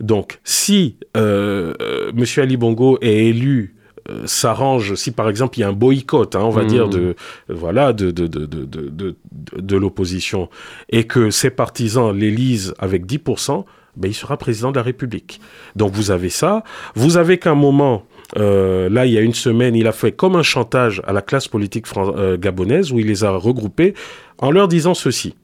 [0.00, 3.76] Donc, si euh, euh, Monsieur Ali Bongo est élu,
[4.10, 6.68] euh, s'arrange, si par exemple il y a un boycott, hein, on va Mhm.
[6.68, 7.14] dire de,
[7.48, 9.14] voilà, de de de de
[9.56, 10.48] de, l'opposition,
[10.90, 13.64] et que ses partisans l'élisent avec 10%,
[13.96, 15.40] ben il sera président de la République.
[15.76, 16.64] Donc vous avez ça.
[16.96, 18.04] Vous avez qu'un moment,
[18.38, 21.22] euh, là il y a une semaine, il a fait comme un chantage à la
[21.22, 23.94] classe politique euh, gabonaise où il les a regroupés
[24.38, 25.34] en leur disant ceci.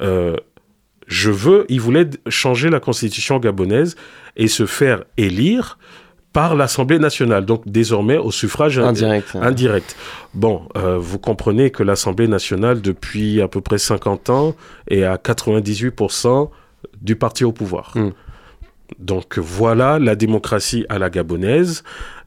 [0.00, 0.36] Euh,
[1.12, 3.96] je veux, il voulait changer la constitution gabonaise
[4.36, 5.78] et se faire élire
[6.32, 9.36] par l'Assemblée nationale, donc désormais au suffrage in- Indirect.
[9.36, 9.96] indirect.
[10.32, 14.54] Bon, euh, vous comprenez que l'Assemblée nationale, depuis à peu près 50 ans,
[14.88, 16.50] est à 98%
[17.02, 17.92] du parti au pouvoir.
[17.94, 18.10] Mm.
[18.98, 21.82] Donc voilà la démocratie à la gabonaise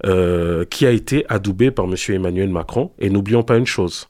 [0.06, 1.96] euh, qui a été adoubée par M.
[2.10, 2.92] Emmanuel Macron.
[3.00, 4.08] Et n'oublions pas une chose.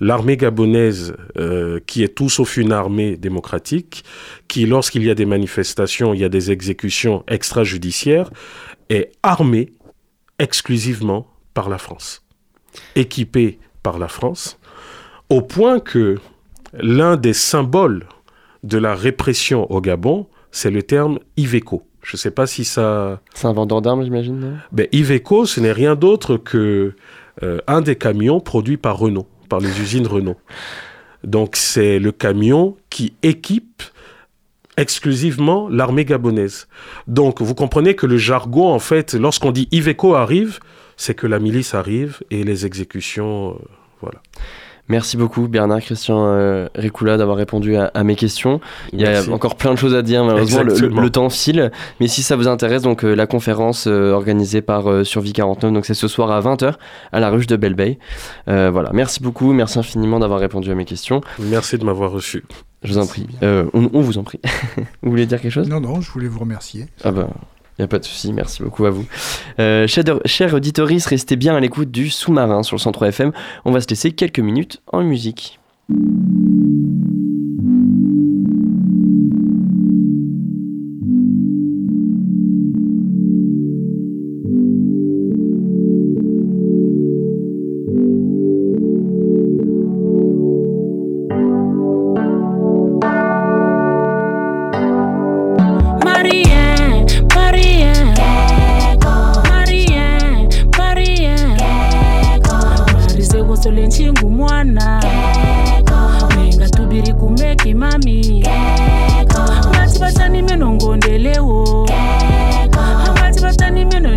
[0.00, 4.04] L'armée gabonaise, euh, qui est tout sauf une armée démocratique,
[4.48, 8.30] qui lorsqu'il y a des manifestations, il y a des exécutions extrajudiciaires,
[8.88, 9.72] est armée
[10.38, 12.24] exclusivement par la France,
[12.96, 14.58] équipée par la France,
[15.28, 16.18] au point que
[16.74, 18.06] l'un des symboles
[18.62, 21.86] de la répression au Gabon, c'est le terme Iveco.
[22.02, 23.20] Je ne sais pas si ça...
[23.34, 24.60] C'est un vendeur d'armes, j'imagine.
[24.72, 26.94] Ben, Iveco, ce n'est rien d'autre que
[27.42, 30.38] euh, un des camions produits par Renault, par les usines Renault.
[31.24, 33.82] Donc c'est le camion qui équipe
[34.78, 36.68] exclusivement l'armée gabonaise.
[37.06, 40.58] Donc vous comprenez que le jargon, en fait, lorsqu'on dit Iveco arrive,
[40.96, 43.58] c'est que la milice arrive et les exécutions, euh,
[44.00, 44.22] voilà.
[44.88, 48.60] Merci beaucoup Bernard Christian euh, Ricoula d'avoir répondu à, à mes questions.
[48.92, 49.30] Il y a Merci.
[49.30, 51.70] encore plein de choses à dire, malheureusement le, temps file.
[52.00, 55.72] Mais si ça vous intéresse, donc euh, la conférence euh, organisée par euh, Survie 49,
[55.72, 56.74] donc c'est ce soir à 20h
[57.12, 57.98] à la ruche de Belle Bay.
[58.48, 61.20] Euh, voilà, merci beaucoup, merci infiniment d'avoir répondu à mes questions.
[61.38, 62.44] Merci de m'avoir reçu.
[62.82, 63.28] Je vous en prie.
[63.44, 64.40] Euh, on, on vous en prie.
[65.02, 65.68] vous voulez dire quelque chose?
[65.68, 66.86] Non, non, je voulais vous remercier.
[67.04, 67.28] Ah bah,
[67.78, 69.06] il n'y a pas de souci, merci beaucoup à vous.
[69.58, 73.32] Euh, chers, auditoristes, restez bien à l'écoute du sous-marin sur le 103 FM.
[73.64, 75.58] On va se laisser quelques minutes en musique.
[96.04, 96.51] Marien,
[103.62, 105.02] sole nchingu mwana.
[106.36, 108.46] Menga tubiri kumeki mami.
[109.70, 111.88] Ngati vatani meno ngondelewo.
[113.06, 114.16] Angati vatani meno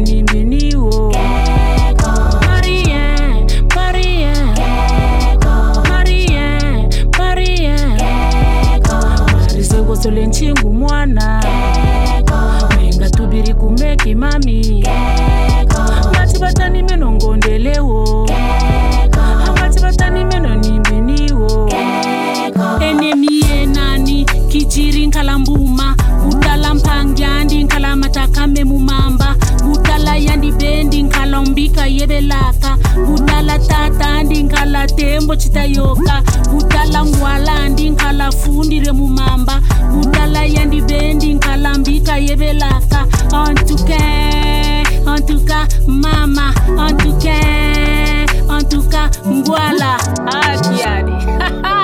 [10.06, 10.70] sole nchingu
[32.00, 36.22] yevelaka vunala tata ndingala tembo chitayoka.
[36.52, 39.62] Vutala ngwala ndingala fundire mumamba.
[39.92, 43.98] Vutala yandive ndingala mbika yevelaka antuke
[45.06, 47.36] antuka mama antuke
[48.50, 50.00] antuka ngwala.
[50.28, 51.12] Akiadi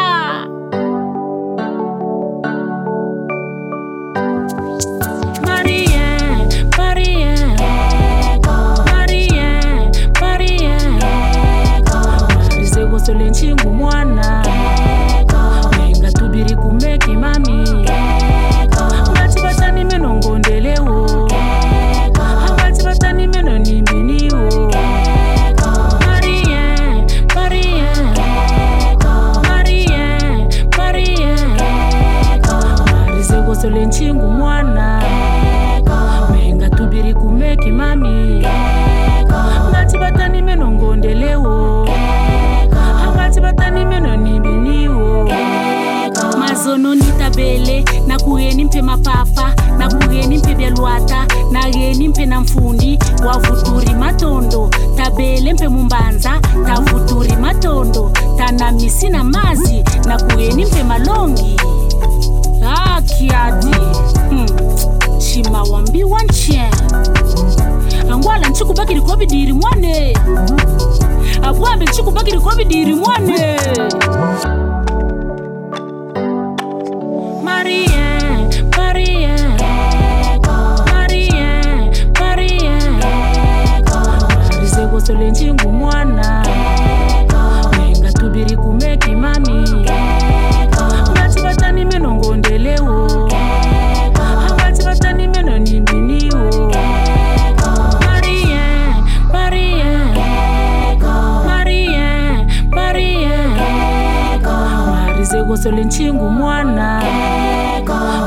[48.71, 51.27] nakuheni mpe mapapa nimpe mpe byalwata
[51.67, 60.55] ye nimpe na mfundi wavuturi matondo tabele mpe mumbanza tavuturi matondo tanamisi na mazi nakuheni
[60.55, 61.55] nimpe malongi.
[62.95, 63.75] Akiadi
[64.29, 64.47] hmm.
[65.19, 66.71] chimawambiwa nchen
[68.11, 70.17] angwala nchikubakiri kobidiri mwane.
[71.43, 73.57] Abwambe nchikubakiri kobidiri mwane.
[77.43, 78.10] Marien,
[85.11, 86.45] Kosole nchingu mwana.
[87.77, 89.69] Menga tubiri kumeki mami
[91.11, 93.29] ngati vatani meno ngondelewo
[94.55, 96.71] ngati vatani meno nimbiniwo
[98.05, 100.15] Marien, Marien,
[101.45, 103.57] Marien, Marien.
[104.91, 107.03] Marize kosole nchingu mwana.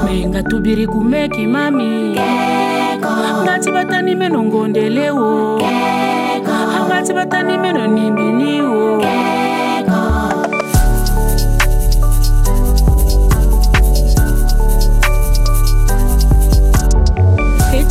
[0.04, 2.18] Wenga tubiri kumeki mami
[3.44, 5.60] ngati vatani meno ngondelewo
[6.90, 8.84] 하지만 땀이면은 이민이오.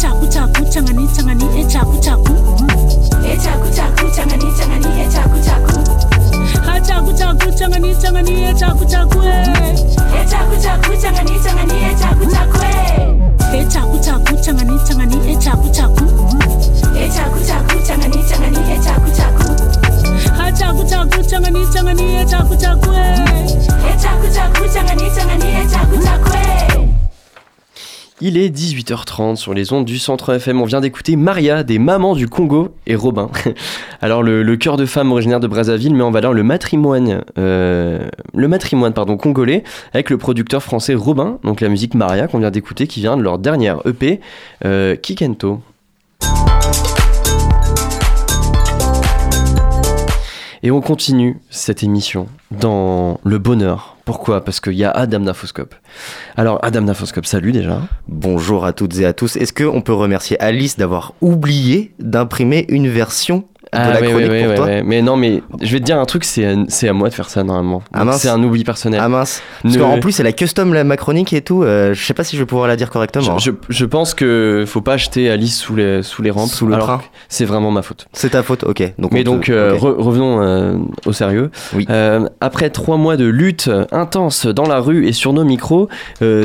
[0.04, 2.34] 자꾸 자꾸 장아니 장아니 애 자꾸 자꾸.
[3.24, 4.12] 애 자꾸 자꾸 음.
[4.12, 5.84] 장아니 장아니 애 자꾸 자꾸.
[6.68, 12.30] 아 자꾸 자꾸 장아니 장아니 애 자꾸 자꾸 해애 자꾸 자꾸 장아니 장아니 애 자꾸
[12.30, 16.03] 자꾸 해애 자꾸 자꾸 장아니 장아니 애 자꾸 자꾸.
[28.26, 30.62] Il est 18h30 sur les ondes du Centre FM.
[30.62, 33.30] On vient d'écouter Maria des Mamans du Congo et Robin.
[34.02, 38.48] Alors le, chœur de femmes originaire de Brazzaville met en valeur le matrimoine, euh, le
[38.48, 41.38] matrimoine pardon congolais avec le producteur français Robin.
[41.44, 44.22] Donc la musique Maria qu'on vient d'écouter qui vient de leur dernière EP
[44.64, 45.60] euh, Kikento.
[50.66, 53.98] Et on continue cette émission dans le bonheur.
[54.06, 54.46] Pourquoi?
[54.46, 55.76] Parce qu'il y a Adam Nafoscope.
[56.38, 57.82] Alors Adam Nafoscope, salut déjà.
[58.08, 59.36] Bonjour à toutes et à tous.
[59.36, 63.44] Est-ce qu'on peut remercier Alice d'avoir oublié d'imprimer une version
[63.74, 64.84] la Ah chronique pour ouais, toi ouais.
[64.84, 67.14] Mais non, mais je vais te dire un truc, c'est à, c'est à moi de
[67.14, 67.82] faire ça normalement.
[67.94, 69.00] Ah c'est un oubli personnel.
[69.04, 69.42] Ah mince.
[69.64, 71.64] Parce Ne- qu'en plus, elle a custom la, ma chronique et tout.
[71.64, 73.38] euh, je sais pas si je vais pouvoir la dire correctement.
[73.38, 76.50] je, je, je pense que faut pas acheter Alice sous les, sous les rampes.
[76.50, 77.02] Sous le train.
[77.30, 78.08] C'est vraiment ma faute.
[78.14, 78.94] C'est ta faute, ok.
[79.00, 81.50] Donc Mais te- donc, euh, re- revenons euh, au sérieux.
[81.76, 81.86] Oui.
[81.90, 85.90] Euh, après trois mois de lutte intense dans la rue et sur nos micros,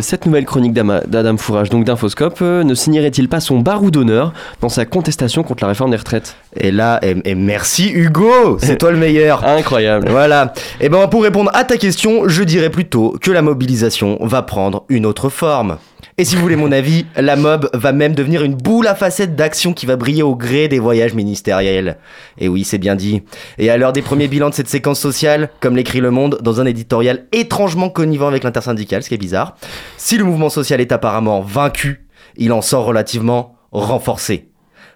[0.01, 4.85] cette nouvelle chronique d'Adam Fourage, donc d'Infoscope, ne signerait-il pas son barou d'honneur dans sa
[4.85, 6.37] contestation contre la réforme des retraites?
[6.61, 9.45] Et là, et, et merci Hugo, c'est toi le meilleur.
[9.47, 10.09] Incroyable.
[10.11, 10.53] Voilà.
[10.81, 14.85] Et ben pour répondre à ta question, je dirais plutôt que la mobilisation va prendre
[14.89, 15.79] une autre forme.
[16.21, 19.37] Et si vous voulez mon avis, la mob va même devenir une boule à facettes
[19.37, 21.97] d'action qui va briller au gré des voyages ministériels.
[22.39, 23.23] Et oui, c'est bien dit.
[23.59, 26.61] Et à l'heure des premiers bilans de cette séquence sociale, comme l'écrit Le Monde dans
[26.61, 29.57] un éditorial étrangement connivant avec l'intersyndicale, ce qui est bizarre,
[29.97, 34.49] si le mouvement social est apparemment vaincu, il en sort relativement renforcé.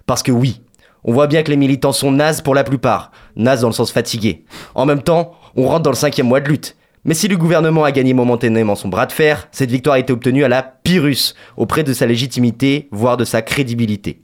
[0.07, 0.62] Parce que oui,
[1.05, 3.93] on voit bien que les militants sont nazes pour la plupart, nazes dans le sens
[3.93, 4.45] fatigué.
[4.75, 6.77] En même temps, on rentre dans le cinquième mois de lutte.
[7.05, 10.13] Mais si le gouvernement a gagné momentanément son bras de fer, cette victoire a été
[10.13, 14.23] obtenue à la Pyrrhus, auprès de sa légitimité, voire de sa crédibilité.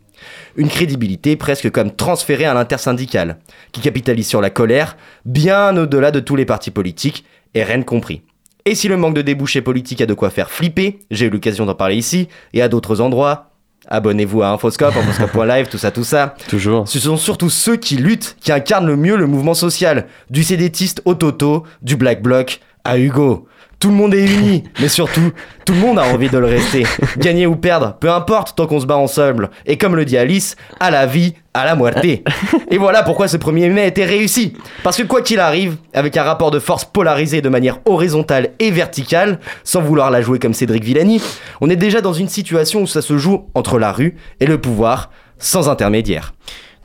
[0.57, 3.39] Une crédibilité presque comme transférée à l'intersyndicale,
[3.73, 8.23] qui capitalise sur la colère, bien au-delà de tous les partis politiques, et rien compris.
[8.65, 11.67] Et si le manque de débouchés politiques a de quoi faire flipper, j'ai eu l'occasion
[11.67, 13.48] d'en parler ici, et à d'autres endroits,
[13.87, 16.89] abonnez-vous à Infoscope, infoscope.live, tout ça, tout ça, Toujours.
[16.89, 20.07] ce sont surtout ceux qui luttent, qui incarnent le mieux le mouvement social.
[20.31, 23.47] Du cédétiste au Toto, du Black Bloc à Hugo.
[23.81, 25.31] Tout le monde est uni, mais surtout,
[25.65, 26.85] tout le monde a envie de le rester.
[27.17, 29.51] Gagner ou perdre, peu importe tant qu'on se bat ensemble.
[29.67, 32.05] Et comme le dit Alice, à la vie, à la muerte.
[32.71, 34.55] Et voilà pourquoi ce 1er mai était réussi.
[34.83, 38.73] Parce que quoi qu'il arrive, avec un rapport de force polarisé de manière horizontale et
[38.73, 41.23] verticale, sans vouloir la jouer comme Cédric Villani,
[41.61, 44.61] on est déjà dans une situation où ça se joue entre la rue et le
[44.61, 46.35] pouvoir, sans intermédiaire.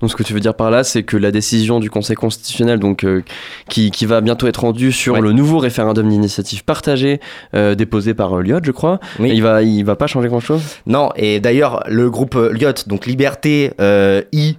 [0.04, 2.78] Donc ce que tu veux dire par là, c'est que la décision du Conseil constitutionnel,
[2.78, 3.24] donc euh,
[3.70, 5.22] qui, qui va bientôt être rendue sur Ouais.
[5.22, 7.22] le nouveau référendum d'initiative partagée
[7.56, 9.32] euh, déposé par euh, Lyot, je crois, Oui.
[9.34, 10.62] il va il va pas changer grand chose.
[10.88, 14.58] Non, et d'ailleurs, le groupe euh, Lyot, donc Liberté euh, I.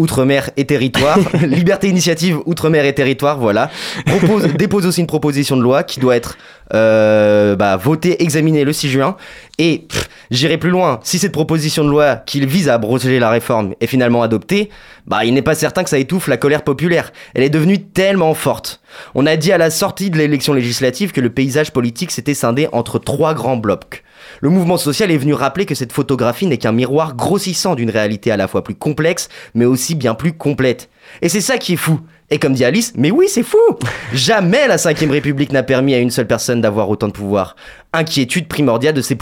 [0.00, 3.70] Outre-mer et territoire, Liberté Initiative Outre-mer et territoire, voilà,
[4.06, 6.38] propose, dépose aussi une proposition de loi qui doit être
[6.72, 9.16] euh, bah, votée, examinée le 6 juin.
[9.58, 9.86] Et
[10.30, 13.86] j'irai plus loin, si cette proposition de loi qui vise à abroger la réforme est
[13.86, 14.70] finalement adoptée,
[15.06, 17.12] bah, il n'est pas certain que ça étouffe la colère populaire.
[17.34, 18.80] Elle est devenue tellement forte.
[19.14, 22.68] On a dit à la sortie de l'élection législative que le paysage politique s'était scindé
[22.72, 24.02] entre trois grands blocs.
[24.42, 28.30] Le mouvement social est venu rappeler que cette photographie n'est qu'un miroir grossissant d'une réalité
[28.30, 30.88] à la fois plus complexe, mais aussi bien plus complète.
[31.20, 32.00] Et c'est ça qui est fou.
[32.30, 33.58] Et comme dit Alice, mais oui, c'est fou
[34.14, 37.54] Jamais la 5ème République n'a permis à une seule personne d'avoir autant de pouvoir.
[37.92, 39.18] Inquiétude primordiale de ses,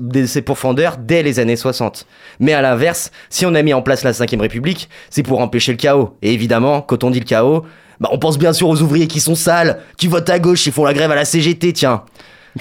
[0.00, 2.06] de ses pourfendeurs dès les années 60.
[2.40, 5.72] Mais à l'inverse, si on a mis en place la 5ème République, c'est pour empêcher
[5.72, 6.16] le chaos.
[6.22, 7.62] Et évidemment, quand on dit le chaos,
[8.00, 10.72] bah on pense bien sûr aux ouvriers qui sont sales, qui votent à gauche et
[10.72, 12.02] font la grève à la CGT, tiens.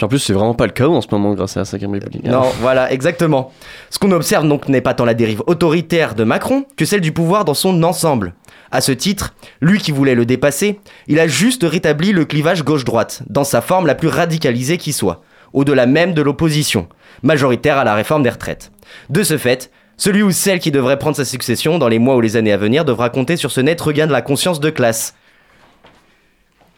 [0.02, 2.26] En plus, c'est vraiment pas le chaos en ce moment grâce à la 5ème République.
[2.26, 3.52] Non, voilà, exactement.
[3.90, 7.12] Ce qu'on observe donc n'est pas tant la dérive autoritaire de Macron que celle du
[7.12, 8.34] pouvoir dans son ensemble.
[8.72, 13.24] À ce titre, lui qui voulait le dépasser, il a juste rétabli le clivage gauche-droite,
[13.30, 15.22] dans sa forme la plus radicalisée qui soit,
[15.54, 16.88] au-delà même de l'opposition,
[17.24, 18.72] majoritaire à la réforme des retraites.
[19.10, 22.22] De ce fait, celui ou celle qui devrait prendre sa succession dans les mois ou
[22.22, 25.16] les années à venir devra compter sur ce net regain de la conscience de classe.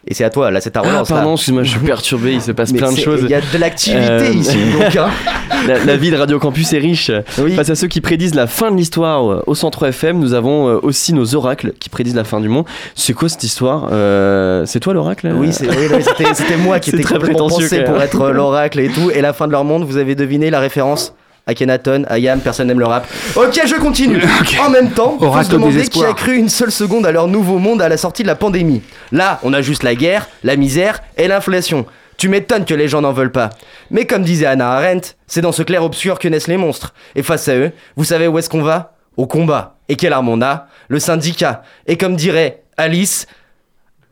[0.09, 1.09] Et c'est à toi, là, c'est ta Ah, relance.
[1.09, 1.15] là.
[1.17, 3.21] pardon, excuse-moi, je suis perturbé, il se passe Mais plein de choses.
[3.23, 4.95] Il y a de l'activité Euh, ici, donc.
[4.95, 5.09] hein.
[5.67, 7.11] La, la vie de Radio Campus est riche.
[7.39, 7.55] Oui.
[7.55, 10.67] Face à ceux qui prédisent la fin de l'histoire euh, au Centre FM, nous avons
[10.69, 12.65] euh, aussi nos oracles qui prédisent la fin du monde.
[12.95, 16.91] C'est quoi cette histoire Euh, C'est toi l'oracle Oui, oui, oui, c'était c'était moi qui
[16.91, 19.09] étais très prétentieux, pensé pour être l'oracle et tout.
[19.11, 21.13] Et la fin de leur monde, vous avez deviné la référence?
[21.47, 23.07] À Kenaton, à Yam, personne n'aime le rap.
[23.35, 24.21] Ok, je continue.
[24.59, 27.57] En même temps, Oracle se demander qui a cru une seule seconde à leur nouveau
[27.57, 28.81] monde à la sortie de la pandémie.
[29.11, 31.85] Là, on a juste la guerre, la misère et l'inflation.
[32.17, 33.51] Tu m'étonnes que les gens n'en veulent pas.
[33.91, 36.93] Mais comme disait Hannah Arendt, c'est dans ce clair-obscur que naissent les monstres.
[37.15, 38.95] Et face à eux, vous savez où est-ce qu'on va?
[39.15, 39.75] Au combat.
[39.87, 40.67] Et quelle arme on a?
[40.89, 41.61] Le syndicat.
[41.85, 43.27] Et comme dirait Alice,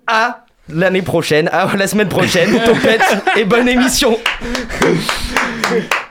[0.07, 3.01] à l'année prochaine, à la semaine prochaine, topette
[3.35, 4.17] et bonne émission.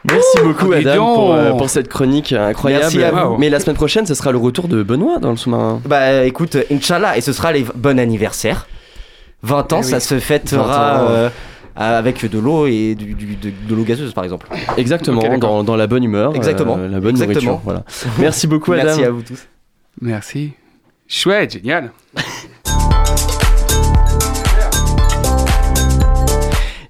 [0.05, 2.83] Merci beaucoup Adam pour, euh, pour cette chronique incroyable.
[2.85, 3.37] Merci à vous.
[3.39, 5.81] Mais la semaine prochaine, ce sera le retour de Benoît dans le sous-marin.
[5.87, 8.67] Bah écoute, Inch'Allah, et ce sera les bon anniversaire.
[9.43, 9.91] 20 ans, Eh oui.
[9.91, 11.29] ça se 20 fêtera euh,
[11.77, 14.47] avec de l'eau et du, du- de, de l'eau gazeuse par exemple.
[14.77, 16.77] Exactement, dans, dans la bonne humeur, euh, Exactement.
[16.77, 17.35] la bonne Exactement.
[17.35, 17.61] nourriture.
[17.65, 17.85] Voilà.
[18.19, 18.85] Merci beaucoup Adam.
[18.85, 19.47] Merci à vous tous.
[20.01, 20.53] Merci.
[21.09, 21.93] Chouette, génial.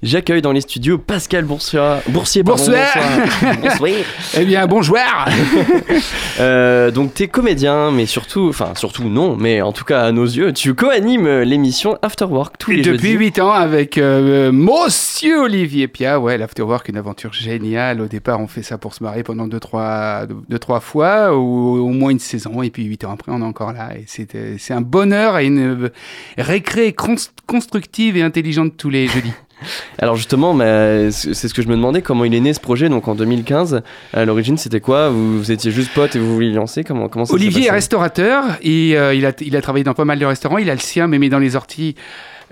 [0.05, 1.80] J'accueille dans les studios Pascal Boursier.
[2.09, 2.76] Boursier, Bonsoir.
[4.38, 5.26] Eh bien, bon joueur.
[6.40, 10.24] Euh, donc t'es comédien, mais surtout, enfin surtout non, mais en tout cas à nos
[10.24, 13.18] yeux, tu co-animes euh, l'émission After Work tous les Depuis jeudis.
[13.26, 16.18] 8 ans avec euh, Monsieur Olivier Pia.
[16.18, 18.00] Ouais, l'Afterwork, une aventure géniale.
[18.00, 21.36] Au départ, on fait ça pour se marrer pendant 2-3 deux, trois, deux, trois fois,
[21.36, 22.62] ou au moins une saison.
[22.62, 23.90] Et puis 8 ans après, on est encore là.
[23.96, 24.26] Et c'est
[24.59, 25.92] c'est un bonheur et une euh,
[26.36, 27.14] récré cons-
[27.46, 29.32] constructive et intelligente tous les jeudis.
[29.98, 32.88] Alors justement, mais, c'est ce que je me demandais, comment il est né ce projet,
[32.88, 33.82] donc en 2015.
[34.12, 35.08] À l'origine, c'était quoi?
[35.08, 36.84] Vous, vous étiez juste potes et vous vouliez lancer?
[36.84, 40.04] Comment, comment ça Olivier est restaurateur et euh, il, a, il a travaillé dans pas
[40.04, 40.58] mal de restaurants.
[40.58, 41.94] Il a le sien, mais dans les orties.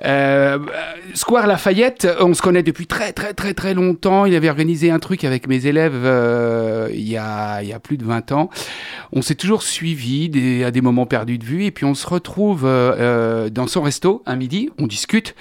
[0.04, 0.58] Euh,
[1.14, 4.24] Square Lafayette, on se connaît depuis très très très très longtemps.
[4.24, 7.78] Il avait organisé un truc avec mes élèves euh, il, y a, il y a
[7.78, 8.50] plus de 20 ans.
[9.12, 12.06] On s'est toujours suivi des, à des moments perdus de vue et puis on se
[12.06, 15.34] retrouve euh, euh, dans son resto un midi, on discute.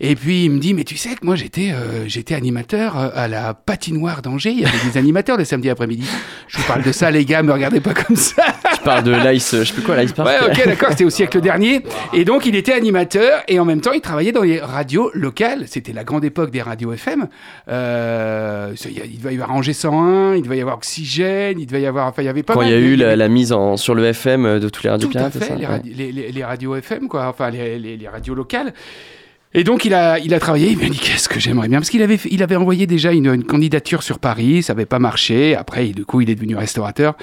[0.00, 3.08] Et puis il me dit mais tu sais que moi j'étais euh, j'étais animateur euh,
[3.14, 6.06] à la patinoire d'Angers, il y avait des animateurs le samedi après-midi.
[6.46, 8.42] Je vous parle de ça les gars, me regardez pas comme ça.
[8.74, 11.10] Tu parles de l'ice, je sais plus quoi, l'ice park Ouais, ok, d'accord, c'était au
[11.10, 11.82] siècle dernier.
[12.14, 15.64] Et donc, il était animateur et en même temps, il travaillait dans les radios locales.
[15.66, 17.26] C'était la grande époque des radios FM.
[17.68, 18.72] Euh,
[19.10, 22.06] il devait y avoir Angers 101, il devait y avoir Oxygène, il devait y avoir.
[22.06, 24.04] Enfin, il y avait pas Quand il y a eu la, mise en, sur le
[24.06, 25.82] FM de tous les radios tout à fait, ça les, Ouais.
[25.84, 28.72] les- les- les radios FM, quoi, enfin les radios locales.
[29.54, 31.88] Et donc il a, il a travaillé, il m'a dit qu'est-ce que j'aimerais bien, parce
[31.88, 35.54] qu'il avait, il avait envoyé déjà une, une candidature sur Paris, ça n'avait pas marché,
[35.56, 37.16] après du coup il est devenu restaurateur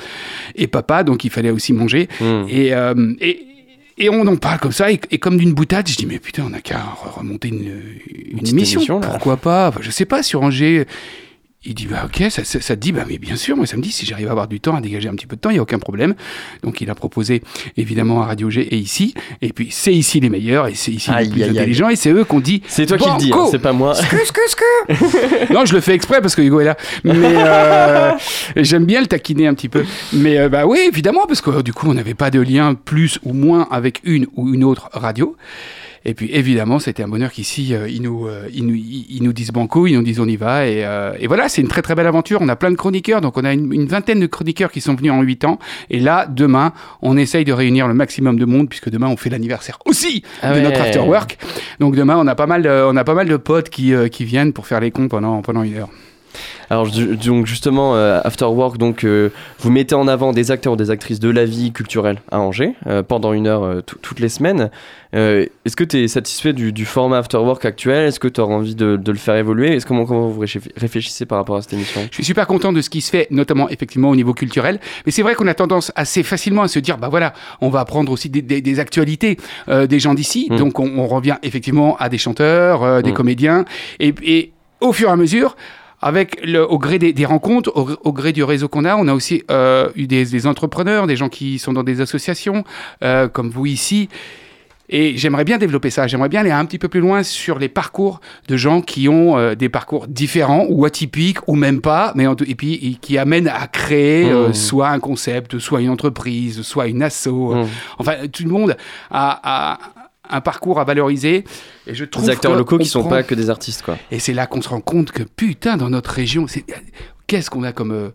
[0.56, 2.10] et papa, donc il fallait aussi manger.
[2.20, 2.46] Hmm.
[2.50, 3.46] Et, euh, et,
[3.98, 6.44] et on en parle comme ça, et, et comme d'une boutade, je dis mais putain
[6.48, 7.72] on n'a qu'à re- remonter une,
[8.32, 10.86] une émission, pourquoi pas, Enfin, je sais pas, sur Angers...
[11.66, 13.76] Il dit bah ok ça, ça, ça te dit bah mais bien sûr moi ça
[13.78, 15.50] me dit si j'arrive à avoir du temps à dégager un petit peu de temps
[15.50, 16.16] il y a aucun problème
[16.64, 17.42] donc il a proposé
[17.78, 21.10] évidemment à Radio G et ici et puis c'est ici les meilleurs et c'est ici
[21.12, 21.60] Aïe, les plus aïe, aïe.
[21.60, 23.94] intelligents et c'est eux qu'on dit C'est toi qui le dis, hein, c'est pas moi.
[25.52, 26.78] non, je le fais exprès parce que Hugo est là.
[27.04, 28.12] Mais euh,
[28.56, 29.84] j'aime bien le taquiner un petit peu.
[30.14, 32.76] Mais euh, bah oui, évidemment, parce que euh, du coup, on n'avait pas de lien
[32.76, 35.36] plus ou moins avec une ou une autre radio.
[36.06, 39.34] Et puis évidemment, c'était un bonheur qu'ici, euh, ils, nous, euh, ils, nous, ils nous
[39.34, 40.68] disent banco, ils nous disent on y va.
[40.68, 42.40] Et, euh, et voilà, c'est une très très belle aventure.
[42.42, 44.94] On a plein de chroniqueurs, donc on a une, une vingtaine de chroniqueurs qui sont
[44.94, 45.60] venus en 8 ans.
[45.90, 49.32] Et là, demain, on essaye de réunir le maximum de monde, puisque demain, on fait
[49.32, 51.38] l'anniversaire aussi Ah de notre after work.
[51.80, 54.08] Donc demain, on a pas mal de, on a pas mal de potes qui, euh,
[54.08, 55.90] qui viennent pour faire les cons pendant, pendant une heure.
[56.70, 60.76] Alors donc justement, euh, After Work, donc euh, vous mettez en avant des acteurs ou
[60.76, 64.30] des actrices de la vie culturelle à Angers euh, pendant une heure tout- toutes les
[64.30, 64.70] semaines.
[65.14, 68.06] Est-ce que tu es satisfait du, du format After Work actuel?
[68.08, 69.74] Est-ce que tu auras envie de, de le faire évoluer?
[69.74, 72.02] Est-ce comment, comment vous réfléchi- réfléchissez par rapport à cette émission?
[72.10, 74.78] Je suis super content de ce qui se fait, notamment effectivement au niveau culturel.
[75.06, 77.80] Mais c'est vrai qu'on a tendance assez facilement à se dire, bah voilà, on va
[77.80, 79.38] apprendre aussi des, des- des actualités
[79.70, 80.48] des gens d'ici.
[80.50, 80.58] Mm.
[80.58, 83.14] Donc on, on revient effectivement à des chanteurs, des Mm.
[83.14, 83.66] comédiens.
[84.02, 84.52] Et, et
[84.82, 85.56] au fur et à mesure,
[86.02, 89.08] avec le, au gré des, des rencontres, au, au gré du réseau qu'on a, on
[89.08, 92.64] a aussi euh, eu des, des entrepreneurs, des gens qui sont dans des associations,
[93.04, 94.10] euh, comme vous ici.
[94.88, 96.06] Et j'aimerais bien développer ça.
[96.06, 99.36] J'aimerais bien aller un petit peu plus loin sur les parcours de gens qui ont
[99.36, 102.94] euh, des parcours différents ou atypiques ou même pas, mais en tout- et puis et
[102.94, 104.54] qui amènent à créer Mmh.
[104.54, 107.30] soit un concept, soit une entreprise, soit une asso.
[107.32, 107.66] Mmh.
[107.98, 108.78] Enfin, tout le monde
[109.10, 109.40] a,
[109.74, 109.80] a
[110.30, 111.44] un parcours à valoriser.
[111.88, 113.98] Et je trouve Des acteurs locaux qui sont prend- pas que des artistes quoi.
[114.12, 116.64] Et c'est là qu'on se rend compte que putain, dans notre région, c'est
[117.28, 118.10] qu'est-ce qu'on a comme euh,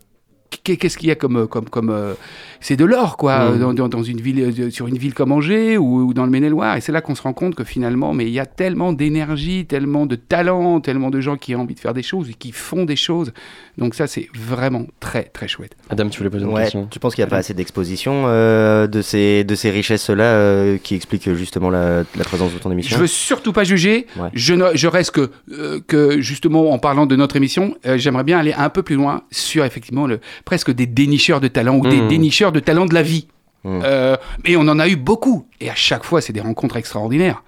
[0.63, 2.13] qu'est-ce qu'il y a comme, comme, comme euh,
[2.59, 3.59] c'est de l'or quoi, Mm.
[3.59, 6.29] dans, dans- dans une ville, euh, sur une ville comme Angers ou, ou dans le
[6.31, 6.77] Maine-et-Loire.
[6.77, 9.65] Et c'est là qu'on se rend compte que finalement, mais il y a tellement d'énergie,
[9.65, 12.51] tellement de talent, tellement de gens qui ont envie de faire des choses et qui
[12.51, 13.31] font des choses.
[13.77, 15.75] Donc ça, c'est vraiment très très chouette.
[15.89, 16.87] Adam, tu voulais poser une Ouais, question?
[16.91, 20.77] tu penses qu'il n'y a pas assez d'exposition euh, de ces, de ces richesses-là euh,
[20.77, 22.95] qui expliquent justement la, la présence de ton émission?
[22.97, 24.05] Je veux surtout pas juger.
[24.17, 24.29] Ouais.
[24.33, 28.23] Je, ne- je reste que, euh, que justement en parlant de notre émission, euh, j'aimerais
[28.23, 31.87] bien aller un peu plus loin sur effectivement le, presque des dénicheurs de talent ou
[31.87, 32.07] des Mhm.
[32.07, 33.27] dénicheurs de talent de la vie.
[33.63, 33.81] Mhm.
[33.83, 37.43] Euh, mais on en a eu beaucoup et à chaque fois c'est des rencontres extraordinaires.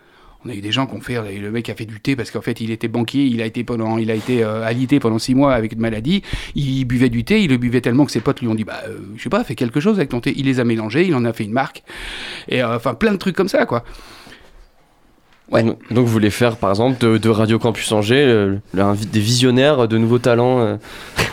[0.46, 2.30] On a eu des gens qui ont fait, le mec a fait du thé parce
[2.30, 5.18] qu'en fait il était banquier, il a été pendant, il a été euh, alité pendant
[5.18, 6.22] six mois avec une maladie.
[6.54, 8.82] Il buvait du thé, il le buvait tellement que ses potes lui ont dit, bah,
[8.90, 10.34] euh, je sais pas, fais quelque chose avec ton thé.
[10.36, 11.84] Il les a mélangés, il en a fait une marque
[12.50, 13.86] et euh, enfin plein de trucs comme ça quoi.
[15.52, 15.64] Ouais.
[15.64, 19.98] Donc, vous voulez faire par exemple de, de Radio Campus Angers euh, des visionnaires de
[19.98, 20.76] nouveaux talents euh.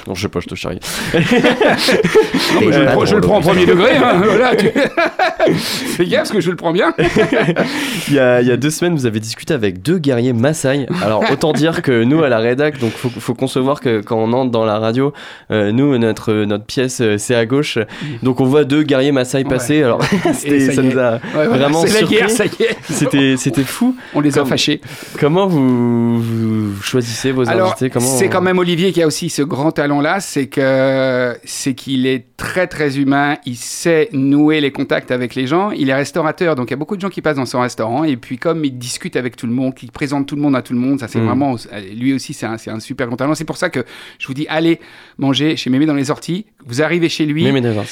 [0.06, 0.78] Non, je sais pas, je te charrie.
[1.14, 1.20] Non,
[2.60, 3.30] mais je, le pas prends, je le drôle.
[3.30, 3.96] prends au premier degré.
[3.96, 4.68] hein, voilà, tu...
[5.56, 6.92] Fais gaffe parce que je le prends bien.
[8.08, 10.86] Il y, a, il y a deux semaines, vous avez discuté avec deux guerriers Maasai.
[11.02, 14.32] Alors, autant dire que nous, à la rédac, donc faut, faut concevoir que quand on
[14.32, 15.12] entre dans la radio,
[15.50, 17.78] euh, nous, notre, notre pièce, euh, c'est à gauche.
[18.22, 19.78] Donc, on voit deux guerriers Maasai passer.
[19.78, 19.84] Ouais.
[19.84, 22.16] Alors, ça nous a Ouais, vraiment c'est la surpris.
[22.16, 22.76] guerre, ça y est.
[22.90, 23.94] C'était, c'était fou.
[24.14, 24.80] On les a Comme- fâchés.
[25.18, 29.30] Comment vous, vous choisissez vos Alors, invités Comment c'est quand même Olivier qui a aussi
[29.30, 34.70] ce grand talent-là, c'est que c'est qu'il est très très humain, il sait nouer les
[34.70, 37.20] contacts avec les gens, il est restaurateur, donc il y a beaucoup de gens qui
[37.22, 40.26] passent dans son restaurant, et puis comme il discute avec tout le monde, qu'il présente
[40.26, 41.26] tout le monde à tout le monde, ça c'est Mm.
[41.26, 41.56] vraiment,
[41.94, 43.84] lui aussi c'est un, c'est un super grand talent, c'est pour ça que
[44.18, 44.78] je vous dis, allez
[45.18, 47.82] manger chez Mémé dans les orties, vous arrivez chez lui, Mais, mais déjà,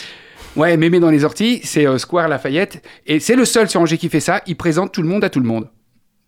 [0.57, 2.82] Ouais, Mémé dans les orties, c'est euh, Square Lafayette.
[3.07, 4.42] Et c'est le seul sur Angers qui fait ça.
[4.46, 5.68] Il présente tout le monde à tout le monde.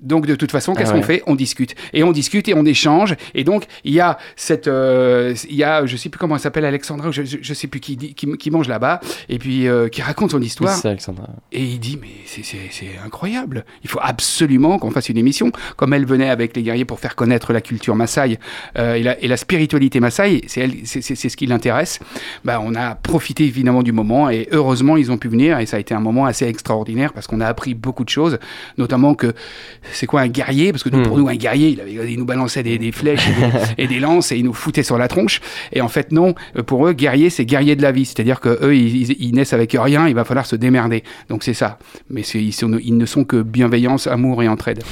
[0.03, 1.23] Donc de toute façon, qu'est-ce Ah qu'on fait?
[1.27, 3.15] On discute et on discute et on échange.
[3.35, 6.41] Et donc il y a cette, euh, il y a, je sais plus comment elle
[6.41, 9.67] s'appelle, Alexandra, ou je, je, je sais plus qui, qui, qui mange là-bas et puis
[9.69, 10.75] euh, qui raconte son histoire.
[10.77, 11.29] c'est Alexandra.
[11.53, 13.65] Et il dit, mais c'est- c'est c'est incroyable.
[13.85, 15.53] Il faut absolument qu'on fasse une émission.
[15.77, 18.39] Comme elle venait avec les guerriers pour faire connaître la culture Maasai
[18.79, 21.99] euh, et, la, et la spiritualité Maasai, c'est elle- c'est- c'est- c'est ce qui l'intéresse.
[22.45, 25.77] Bah, on a profité évidemment du moment et heureusement ils ont pu venir et ça
[25.77, 28.39] a été un moment assez extraordinaire parce qu'on a appris beaucoup de choses,
[28.79, 29.33] notamment que
[29.93, 30.73] c'est quoi un guerrier?
[30.73, 31.03] Parce que nous, Hmm.
[31.09, 33.51] pour nous, un guerrier, il, avait, il nous balançait des, des flèches et des,
[33.85, 35.41] et des lances et il nous foutait sur la tronche.
[35.73, 38.05] Et en fait, non, euh, pour eux, guerrier, c'est guerrier de la vie.
[38.05, 41.03] C'est-à-dire que eux, ils, ils- ils naissent avec rien, il va falloir se démerder.
[41.29, 41.79] Donc c'est ça.
[42.11, 44.83] Mais c'est- ils, sont- ils ne sont que bienveillance, amour et entraide.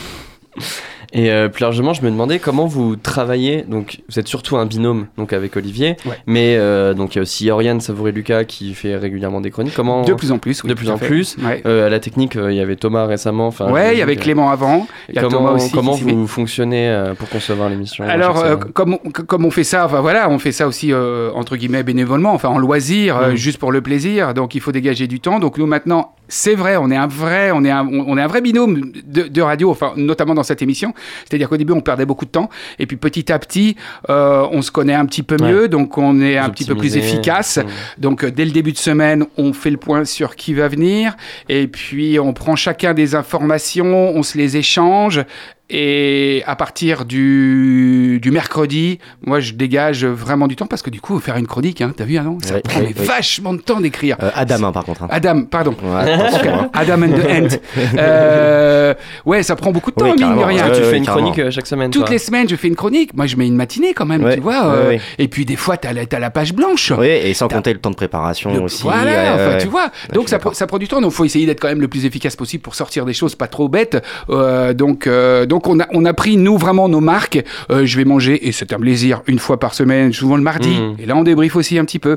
[1.13, 3.63] Et euh, plus largement, je me demandais comment vous travaillez.
[3.63, 6.13] Donc, vous êtes surtout un binôme donc avec Olivier, Ouais.
[6.27, 9.75] mais euh, donc il y a aussi Oriane Savouré Lucas qui fait régulièrement des chroniques.
[9.75, 10.69] Comment De plus en plus, oui.
[10.69, 11.07] de plus en fait.
[11.07, 11.37] plus.
[11.43, 11.63] Ouais.
[11.67, 13.47] Euh, à la technique, euh, il y avait Thomas récemment.
[13.47, 16.03] Enfin, ouais, il y avait Clément avant, y a comment Thomas aussi.
[16.05, 20.01] vous fonctionnez euh, pour concevoir l'émission Alors, euh, comme, on, comme on fait ça, enfin
[20.01, 23.37] voilà, on fait ça aussi euh, entre guillemets bénévolement, enfin en loisir, euh, Mhm.
[23.37, 24.35] juste pour le plaisir.
[24.35, 25.39] Donc il faut dégager du temps.
[25.39, 28.27] Donc nous maintenant, c'est vrai, on est un vrai, on est un, on est un
[28.27, 30.93] vrai binôme de, de radio, enfin notamment dans cette émission.
[31.25, 33.77] C'est-à-dire qu'au début on perdait beaucoup de temps, et puis petit à petit,
[34.11, 35.53] euh, on se connaît un petit peu Ouais.
[35.53, 37.59] mieux, donc on est un petit peu plus efficace.
[37.99, 41.17] Donc euh, dès le début de semaine, on fait le point sur qui va venir,
[41.49, 45.25] et puis on prend chacun des informations, on se les échange.
[45.71, 51.01] Et à partir du, du mercredi, moi je dégage vraiment du temps parce que du
[51.01, 53.07] coup, faire une chronique, hein, t'as vu, non Ça Oui, prend oui, mais oui.
[53.07, 54.17] vachement de temps d'écrire.
[54.23, 55.03] Euh, Adam, hein, par contre.
[55.03, 55.09] hein.
[55.11, 55.75] Adam, pardon.
[55.83, 56.71] Ouais, hein.
[56.73, 57.59] Adam and the Ant.
[57.99, 58.95] Euh,
[59.27, 60.71] ouais, ça prend beaucoup de temps, Oui, mine de rien.
[60.71, 61.29] Tu Ouais, fais une carrément.
[61.33, 63.15] chronique euh, chaque semaine Toutes toi les semaines, je fais une chronique.
[63.15, 64.71] Moi, je mets une matinée quand même, Ouais, tu vois.
[64.71, 65.01] ouais, euh, ouais.
[65.19, 66.93] Et puis, des fois, t'as la, la page blanche.
[66.97, 68.83] Oui, et sans compter le temps de préparation Le- aussi.
[68.83, 69.71] Voilà, ouais, enfin, ouais, tu ouais.
[69.71, 69.91] vois.
[70.13, 71.01] Donc ça, prend- ça prend du temps.
[71.01, 73.49] Donc faut essayer d'être quand même le plus efficace possible pour sortir des choses pas
[73.49, 74.03] trop bêtes.
[74.31, 77.43] Euh, donc euh, donc on a on a pris nous vraiment nos marques.
[77.71, 80.69] Euh, je vais manger et c'est un plaisir une fois par semaine, souvent le mardi.
[80.69, 80.97] Mhm.
[81.01, 82.17] Et là on débrief aussi un petit peu.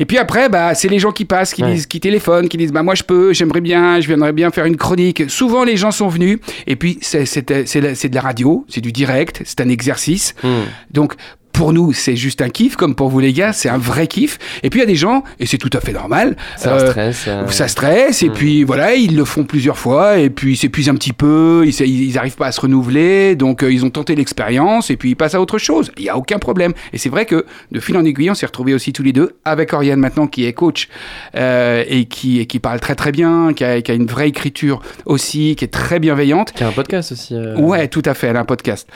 [0.00, 1.72] Et puis après bah c'est les gens qui passent, qui Ouais.
[1.74, 4.64] disent, qui téléphonent, qui disent bah moi je peux, j'aimerais bien, je viendrais bien faire
[4.64, 5.30] une chronique.
[5.30, 6.40] Souvent les gens sont venus.
[6.66, 10.34] Et puis c'est de la radio, c'est du direct, c'est un exercice.
[10.42, 10.64] Hmm.
[10.90, 11.14] Donc,
[11.62, 14.36] pour nous, c'est juste un kiff, comme pour vous les gars, c'est un vrai kiff.
[14.64, 16.90] Et puis il y a des gens, et c'est tout à fait normal, un euh,
[16.90, 17.24] stress.
[17.28, 18.32] euh, ça stresse, et Mm.
[18.32, 21.80] puis voilà, ils le font plusieurs fois, et puis ils s'épuisent un petit peu, ils,
[21.82, 25.14] ils arrivent pas à se renouveler, donc euh, ils ont tenté l'expérience, et puis ils
[25.14, 25.92] passent à autre chose.
[25.98, 26.72] Il y a aucun problème.
[26.92, 29.36] Et c'est vrai que de fil en aiguille, on s'est retrouvés aussi tous les deux,
[29.44, 30.88] avec Oriane maintenant, qui est coach,
[31.36, 34.82] et, qui, et qui parle très très bien, qui a, qui a une vraie écriture
[35.06, 36.50] aussi, qui est très bienveillante.
[36.54, 37.36] Qui a un podcast aussi.
[37.56, 38.88] Ouais, tout à fait, elle a un podcast.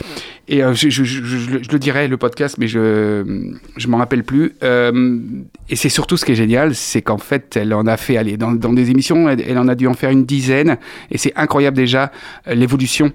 [0.48, 2.16] Et je, je- je- je le- je le le
[2.58, 4.54] mais je je m'en rappelle plus.
[4.62, 5.18] Euh,
[5.68, 8.36] et c'est surtout ce qui est génial, c'est qu'en fait, elle en a fait, aller
[8.36, 10.78] dans, des émissions, elle, elle en a dû en faire une dizaine,
[11.10, 12.12] et c'est incroyable déjà
[12.48, 13.12] euh, l'évolution.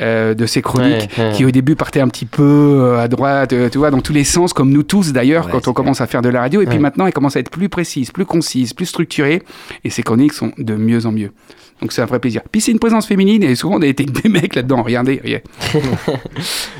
[0.00, 1.32] Euh, de ses chroniques Ouais, ouais.
[1.34, 4.12] qui au début partaient un petit peu euh, à droite, euh, tu vois, dans tous
[4.12, 6.60] les sens, comme nous tous d'ailleurs, Ouais, quand on commence à faire de la radio.
[6.62, 9.42] Et puis maintenant, elle commence à être plus précise, plus concise, plus structurée,
[9.84, 11.30] et ses chroniques sont de mieux en mieux.
[11.82, 12.40] Donc c'est un vrai plaisir.
[12.50, 14.82] Puis c'est une présence féminine, et souvent on a été des mecs là-dedans.
[14.82, 15.44] Regardez, regardez.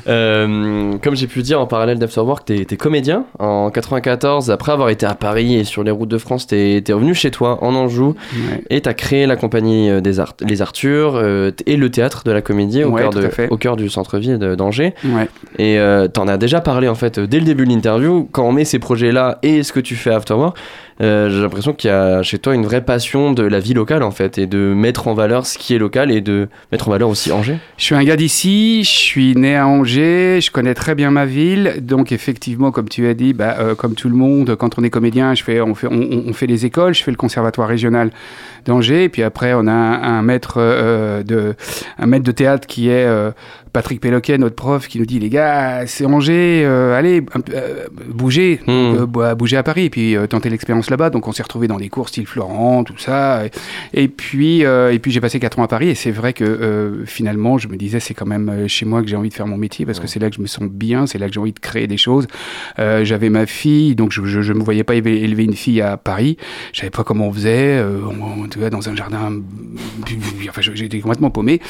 [0.09, 3.25] Euh, comme j'ai pu dire en parallèle d'Afterwork, t'es t'es comédien.
[3.39, 6.93] En 94, après avoir été à Paris et sur les routes de France, t'es t'es
[6.93, 8.63] revenu chez toi en Anjou Ouais.
[8.71, 12.41] et t'as créé la compagnie des Art Les Arthurs euh, et le théâtre de la
[12.43, 14.95] comédie au, Ouais, cœur, de, à au cœur du centre-ville d'Angers.
[15.05, 15.29] Ouais.
[15.59, 18.29] Et euh, t'en as déjà parlé en fait euh, dès le début de l'interview.
[18.33, 20.57] Quand on met ces projets-là et ce que tu fais Afterwork,
[21.03, 24.03] euh, j'ai l'impression qu'il y a chez toi une vraie passion de la vie locale
[24.03, 26.91] en fait et de mettre en valeur ce qui est local et de mettre en
[26.91, 27.59] valeur aussi Angers.
[27.77, 31.27] Je suis un gars d'ici, je suis né à Angers, je connais très bien ma
[31.27, 34.85] ville, donc effectivement, comme tu as dit, bah, euh, comme tout le monde, quand on
[34.85, 38.11] est comédien, je fais, on, fait, on, fait les écoles, je fais le conservatoire régional
[38.65, 41.55] d'Angers, et puis après on a un, un maître, euh, de,
[41.99, 43.31] un maître de théâtre qui est euh,
[43.73, 47.23] Patrick Péloquet, notre prof, qui nous dit les gars, c'est Angers, euh, allez,
[47.53, 49.07] euh, bougez, Hmm.
[49.19, 51.11] euh, bougez à Paris, et puis tentez l'expérience là-bas.
[51.11, 53.45] Donc on s'est retrouvé dans des cours style Florent, tout ça.
[53.93, 57.03] Et, et puis, et puis j'ai passé 4 ans à Paris, et c'est vrai que
[57.07, 59.57] finalement, je me disais, c'est quand même chez moi que j'ai envie de faire mon
[59.59, 61.53] métier, parce que c'est là que je me sens bien, c'est là que j'ai envie
[61.53, 62.27] de créer des choses.
[62.79, 66.37] J'avais ma fille, donc je ne me voyais pas élever, élever une fille à Paris.
[66.73, 69.33] Je savais pas comment on faisait, on, on- dans un jardin.
[70.49, 71.61] Enfin, j'étais complètement paumé.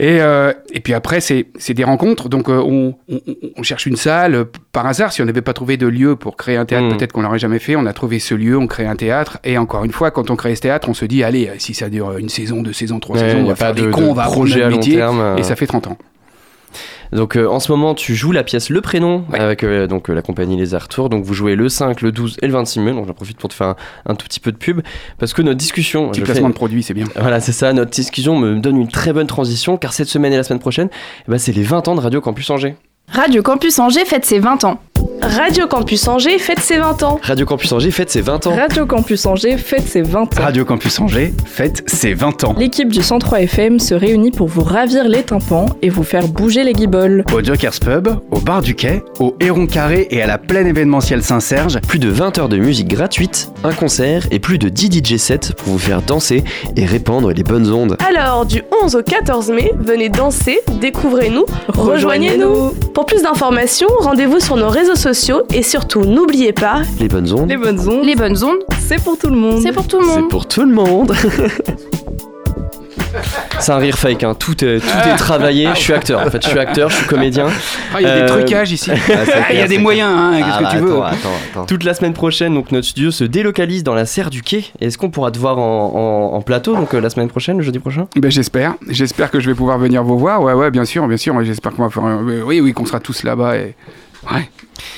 [0.00, 2.28] Et, euh, et puis après, c'est des rencontres.
[2.28, 3.20] Donc, euh, on, on-
[3.56, 4.34] on cherche une salle.
[4.36, 6.96] euh, Par hasard, si on n'avait pas trouvé de lieu pour créer un théâtre, Mm.
[6.96, 7.74] peut-être qu'on l'aurait jamais fait.
[7.74, 9.38] On a trouvé ce lieu, on crée un théâtre.
[9.42, 11.88] Et encore une fois, quand on crée ce théâtre, on se dit, allez, si ça
[11.88, 14.06] dure une saison, deux saisons, trois Ouais, saisons, on va faire de- des cons, de
[14.10, 14.96] on va projet à long métier.
[14.96, 15.36] terme, euh.
[15.36, 15.98] Et ça fait 30 ans.
[17.12, 19.40] Donc euh, en ce moment, tu joues la pièce Le Prénom Ouais.
[19.40, 21.08] avec euh, donc euh, la compagnie Les Artours.
[21.08, 22.92] Donc vous jouez le 5, le 12 et le 26 mai.
[22.92, 24.80] Donc j'en profite pour te faire un, un tout petit peu de pub
[25.18, 27.06] parce que notre discussion, Petit placement fais- de produit, c'est bien.
[27.16, 30.36] voilà, c'est ça, notre discussion me donne une très bonne transition car cette semaine et
[30.36, 30.88] la semaine prochaine,
[31.26, 32.76] eh ben, c'est les 20 ans de Radio Campus Angers.
[33.10, 34.80] Radio Campus Angers fête ses 20 ans.
[35.20, 37.18] Radio Campus Angers fête ses 20 ans.
[37.22, 38.54] Radio Campus Angers fête ses 20 ans.
[38.54, 40.42] Radio Campus Angers fête ses 20 ans.
[40.42, 42.54] Radio Campus Angers fête ses 20 ans.
[42.56, 46.62] L'équipe du 103 FM se réunit pour vous ravir les tympans et vous faire bouger
[46.62, 47.24] les guibolles.
[47.34, 51.22] Au Jokers Pub, au bar du quai, au Héron Carré et à la plaine événementielle
[51.22, 55.16] Saint-Serge, Plus de 20 heures de musique gratuite, un concert et plus de 10 DJ
[55.16, 56.44] sets pour vous faire danser
[56.76, 57.96] et répandre les bonnes ondes.
[58.08, 62.72] Alors, du 11 au 14 mai, venez danser, découvrez-nous, rejoignez-nous.
[62.98, 67.48] Pour plus d'informations, rendez-vous sur nos réseaux sociaux et surtout, n'oubliez pas, Les bonnes ondes,
[67.48, 69.62] les bonnes ondes, Les bonnes ondes, c'est pour tout le monde.
[69.62, 70.28] c'est pour tout le c'est monde.
[70.28, 71.12] pour tout le monde.
[73.60, 74.34] C'est un rire fake, hein.
[74.34, 75.68] tout, est, tout est travaillé.
[75.74, 77.46] Je suis acteur, en fait, je suis acteur, je suis comédien.
[77.94, 78.90] Ah, il y a Euh, des trucages ici.
[79.08, 79.14] Ah,
[79.48, 81.28] Ah, il y a des moyens, hein, qu'est-ce Ah, que bah, tu veux attends, attends,
[81.52, 81.66] attends.
[81.66, 84.64] Toute la semaine prochaine, donc notre studio se délocalise dans la serre du quai.
[84.80, 87.62] Est-ce qu'on pourra te voir en, en- en plateau, donc euh, la semaine prochaine, le
[87.64, 88.06] jeudi prochain?
[88.16, 88.74] Ben, j'espère.
[88.88, 90.42] J'espère que je vais pouvoir venir vous voir.
[90.42, 91.34] Ouais, ouais, bien sûr, bien sûr.
[91.44, 92.04] J'espère qu'on va faire.
[92.04, 93.56] un- Oui, oui, qu'on sera tous là-bas.
[93.56, 93.74] Et...
[94.32, 94.48] Ouais.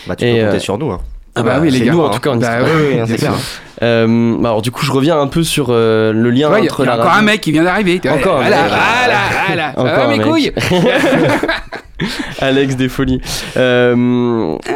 [0.06, 0.90] Bah, tu Et, peux compter euh, sur nous.
[0.90, 1.00] Hein.
[1.40, 1.92] Ah bah oui, les gars.
[1.92, 2.10] nous, en hein.
[2.10, 3.28] tout cas, on Bah oui, c'est sûr.
[3.28, 3.32] clair.
[3.82, 6.64] Euh, bah alors du coup, je reviens un peu sur euh, le lien Ouais, Il
[6.64, 8.00] y a, entre y a la encore radio- un mec qui vient d'arriver.
[8.10, 8.72] Encore un voilà, mec.
[9.46, 9.94] voilà, voilà.
[9.94, 10.52] Encore mes couilles
[12.40, 13.20] Alex des folies.
[13.56, 14.72] Euh, Ah.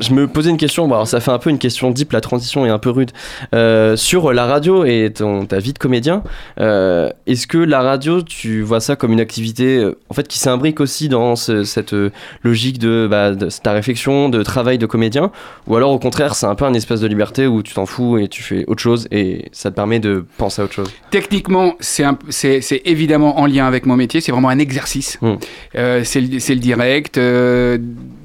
[0.00, 2.20] Je me posais une question, bon, alors ça fait un peu une question deep, la
[2.20, 3.10] transition est un peu rude.
[3.54, 6.22] Euh, sur la radio et ton, ta vie de comédien,
[6.60, 10.38] euh, est-ce que la radio, tu vois ça comme une activité euh, en fait, qui
[10.38, 11.94] s'imbrique aussi dans ce- cette
[12.42, 15.30] logique de, bah, de ta réflexion, de travail de comédien?
[15.66, 18.18] Ou alors au contraire, c'est un peu un espace de liberté où tu t'en fous
[18.18, 20.90] et tu fais autre chose et ça te permet de penser à autre chose?
[21.10, 24.20] Techniquement, c'est évidemment en lien avec mon métier.
[24.20, 25.18] C'est vraiment un exercice.
[25.20, 25.34] Mm.
[25.76, 27.16] Euh, c'est le, le direct.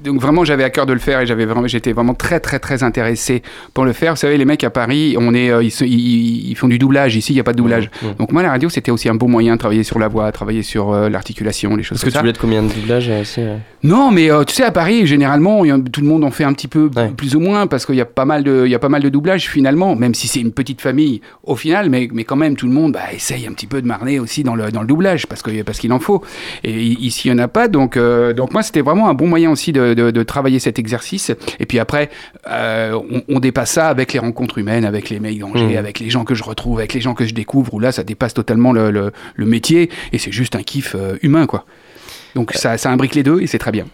[0.03, 2.81] donc vraiment, j'avais cœur de le faire et j'avais vraiment, j'étais vraiment très très très
[2.83, 3.43] intéressé
[3.73, 4.13] pour le faire.
[4.13, 6.79] Vous savez, les mecs à Paris, on est, euh, ils, se- ils- ils font du
[6.79, 7.15] doublage.
[7.15, 7.89] Ici, il n'y a pas de doublage.
[8.01, 8.07] Mm.
[8.17, 10.63] Donc moi, la radio, c'était aussi un bon moyen de travailler sur la voix, travailler
[10.63, 14.11] sur euh, l'articulation, les choses Est-ce que tu voulais être combien de doublages euh, Non,
[14.11, 16.89] mais tu sais, à Paris, généralement, a- tout le monde en fait un petit peu
[16.95, 17.09] Ouais.
[17.15, 19.01] plus ou moins parce qu'il y a pas mal de, il y a pas mal
[19.01, 22.55] de doublages finalement, même si c'est une petite famille au final, mais, mais quand même
[22.55, 24.87] tout le monde bah, essaye un petit peu de marner aussi dans le, dans le
[24.87, 26.23] doublage parce que parce qu'il en faut.
[26.63, 27.97] Et ici, il y en a pas, donc
[28.35, 31.31] donc moi, c'était vraiment un bon moyen aussi de, de, de travailler cet exercice.
[31.59, 32.09] Et puis après,
[32.47, 35.77] euh, on, on dépasse ça avec les rencontres humaines, avec les mecs d'Angers, Mhm.
[35.77, 37.73] avec les gens que je retrouve, avec les gens que je découvre.
[37.73, 41.17] Où là, ça dépasse totalement le, le, le métier et c'est juste un kiff euh,
[41.21, 41.65] humain, quoi.
[42.35, 43.85] Donc ça, ça imbrique les deux et c'est très bien.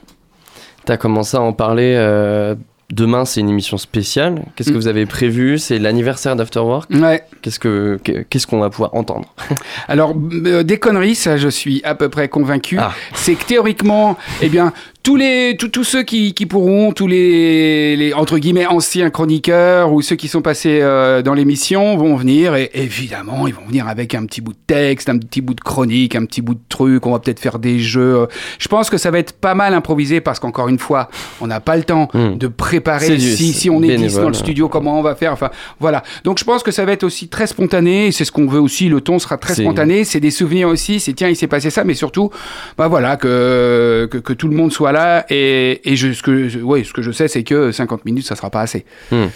[0.85, 1.93] T'as commencé à en parler.
[1.97, 2.55] euh,
[2.89, 4.43] demain, c'est une émission spéciale.
[4.55, 4.77] Qu'est-ce que Mm.
[4.77, 5.57] vous avez prévu?
[5.59, 6.89] C'est l'anniversaire d'Afterwork?
[6.91, 7.21] Ouais.
[7.41, 9.33] Qu'est-ce que qu'est- qu'est-ce qu'on va pouvoir entendre?
[9.89, 10.15] Alors,
[10.45, 12.77] euh, des conneries, ça, je suis à peu près convaincu.
[12.79, 12.93] Ah.
[13.13, 14.71] C'est que théoriquement, eh bien,
[15.07, 19.93] tous les tous, tous ceux qui, qui pourront, tous les, les entre guillemets anciens chroniqueurs
[19.93, 23.87] ou ceux qui sont passés euh, dans l'émission vont venir et évidemment ils vont venir
[23.87, 26.59] avec un petit bout de texte, un petit bout de chronique, un petit bout de
[26.67, 27.05] truc.
[27.05, 28.27] On va peut-être faire des jeux.
[28.59, 31.07] Je pense que ça va être pas mal improvisé parce qu'encore une fois,
[31.39, 33.11] on n'a pas le temps de préparer Hmm.
[33.11, 35.31] C'est du- si, si on est 10 dans le studio comment on va faire.
[35.31, 36.03] Enfin voilà.
[36.25, 38.11] Donc je pense que ça va être aussi très spontané.
[38.11, 38.89] C'est ce qu'on veut aussi.
[38.89, 40.03] Le ton sera très spontané.
[40.03, 40.99] C'est des souvenirs aussi.
[40.99, 42.29] C'est tiens il s'est passé ça, mais surtout
[42.77, 44.96] bah voilà que que, que tout le monde soit là
[45.29, 48.25] et, et je, ce que je- ouais, ce que je sais c'est que 50 minutes
[48.25, 49.27] ça sera pas assez Hmm.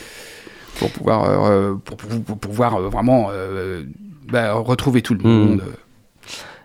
[0.79, 3.83] pour pouvoir euh, pour, pour- pour pouvoir euh, vraiment euh,
[4.31, 5.27] bah, retrouver tout le Hmm.
[5.47, 5.63] monde.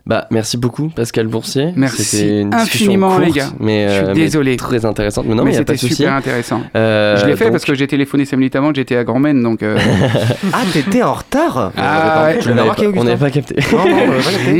[0.07, 1.73] Bah, merci beaucoup, Pascal Boursier.
[1.75, 3.49] Merci une infiniment, les gars.
[3.59, 4.57] Mais, Je suis euh, mais désolé.
[4.57, 5.25] Très intéressante.
[5.27, 6.03] Mais non, mais mais il n'y a pas c'était de souci.
[6.03, 6.61] super intéressant.
[6.77, 9.03] Euh, je l'ai fait donc- parce que j'ai téléphoné 5 minutes avant que j'étais à
[9.03, 9.65] Grand-Maine, donc.
[9.65, 9.77] euh,
[10.53, 12.39] Ah, t'étais en retard Ah, ouais.
[12.45, 13.57] On l'avais n'avait pas, on Augustin n'avait pas capté.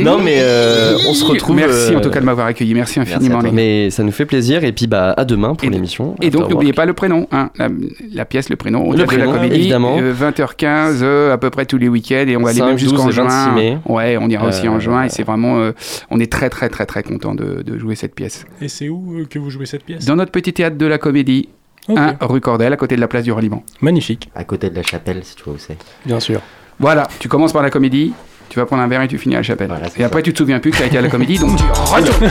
[0.03, 1.55] Non, mais euh, on se retrouve.
[1.55, 2.73] Merci en euh, tout cas de m'avoir accueilli.
[2.73, 3.55] Merci infiniment, les gars.
[3.55, 4.65] Mais ça nous fait plaisir.
[4.65, 6.15] Et puis, bah, à demain pour l'émission.
[6.21, 7.69] Et donc, n'oubliez pas le prénom, hein, la,
[8.13, 9.95] la pièce, le prénom, Le la prénom, comédie, évidemment.
[9.97, 12.77] euh, 20h15, euh, à peu près tous les week-ends, et on va aller 5, même
[12.77, 13.53] jusqu'en 12 et 26 juin.
[13.55, 13.77] mai.
[13.85, 15.71] Ouais, on ira aussi en Euh, juin, et c'est vraiment, euh,
[16.09, 18.45] on est très très très très content de, de jouer cette pièce.
[18.61, 20.05] Et c'est où euh, que vous jouez cette pièce?
[20.05, 21.49] Dans notre petit théâtre de la comédie,
[21.89, 23.63] hein, rue Cordel, à côté de la place du Reliement.
[23.81, 25.77] Magnifique, À côté de la chapelle, si tu vois où c'est.
[26.05, 26.41] bien sûr.
[26.79, 28.13] Voilà, tu commences par la comédie,
[28.49, 29.67] tu vas prendre un verre et tu finis à la chapelle.
[29.67, 30.23] Voilà, et après, ça.
[30.23, 32.29] tu te souviens plus que tu as été à la comédie, donc tu retournes.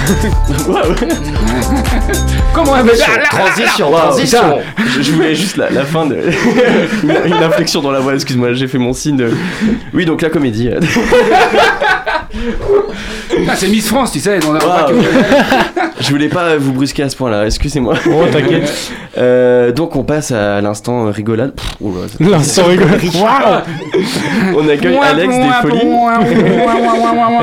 [2.55, 6.17] Comment on appelle ça Transition, Waouh, transition je, je voulais juste la, la fin de.
[7.03, 9.17] une, une inflexion dans la voix, excuse-moi, j'ai fait mon signe.
[9.17, 9.33] de-
[9.93, 10.71] Oui, donc la comédie.
[13.49, 14.39] Ah, c'est Miss France, tu sais.
[14.49, 15.01] On a pas Waouh.
[15.01, 15.05] que-
[16.01, 17.95] je voulais pas vous brusquer à ce point-là, excusez-moi.
[18.09, 18.73] Oh, t'inquiète.
[19.19, 21.55] Euh, donc on passe à l'instant rigolade.
[21.55, 21.77] Pff,
[22.19, 22.89] c'est- L'instant rigolo.
[23.23, 23.63] Waouh
[24.59, 25.81] on accueille Alex des Folies.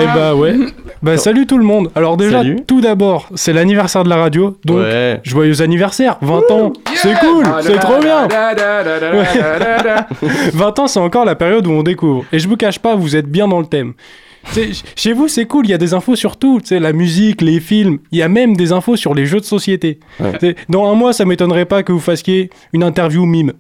[0.02, 0.56] Eh bah ouais.
[1.02, 1.90] Bah salut tout le monde.
[1.96, 2.58] Alors déjà, Salut.
[2.66, 5.20] tout d'abord, c'est l'anniversaire de la radio, donc Ouais.
[5.24, 6.72] joyeux anniversaire, 20 ans.
[6.96, 8.26] C'est cool, Ah, c'est trop bien.
[10.54, 12.24] 20 ans, c'est encore la période où on découvre.
[12.32, 13.94] Et je vous cache pas, vous êtes bien dans le thème.
[14.96, 17.42] Chez vous, c'est cool, il y a des infos sur tout, tu sais, la musique,
[17.42, 20.00] les films, il y a même des infos sur les jeux de société.
[20.20, 20.56] Ouais.
[20.70, 23.54] Dans un mois, ça m'étonnerait pas que vous fassiez une interview mime.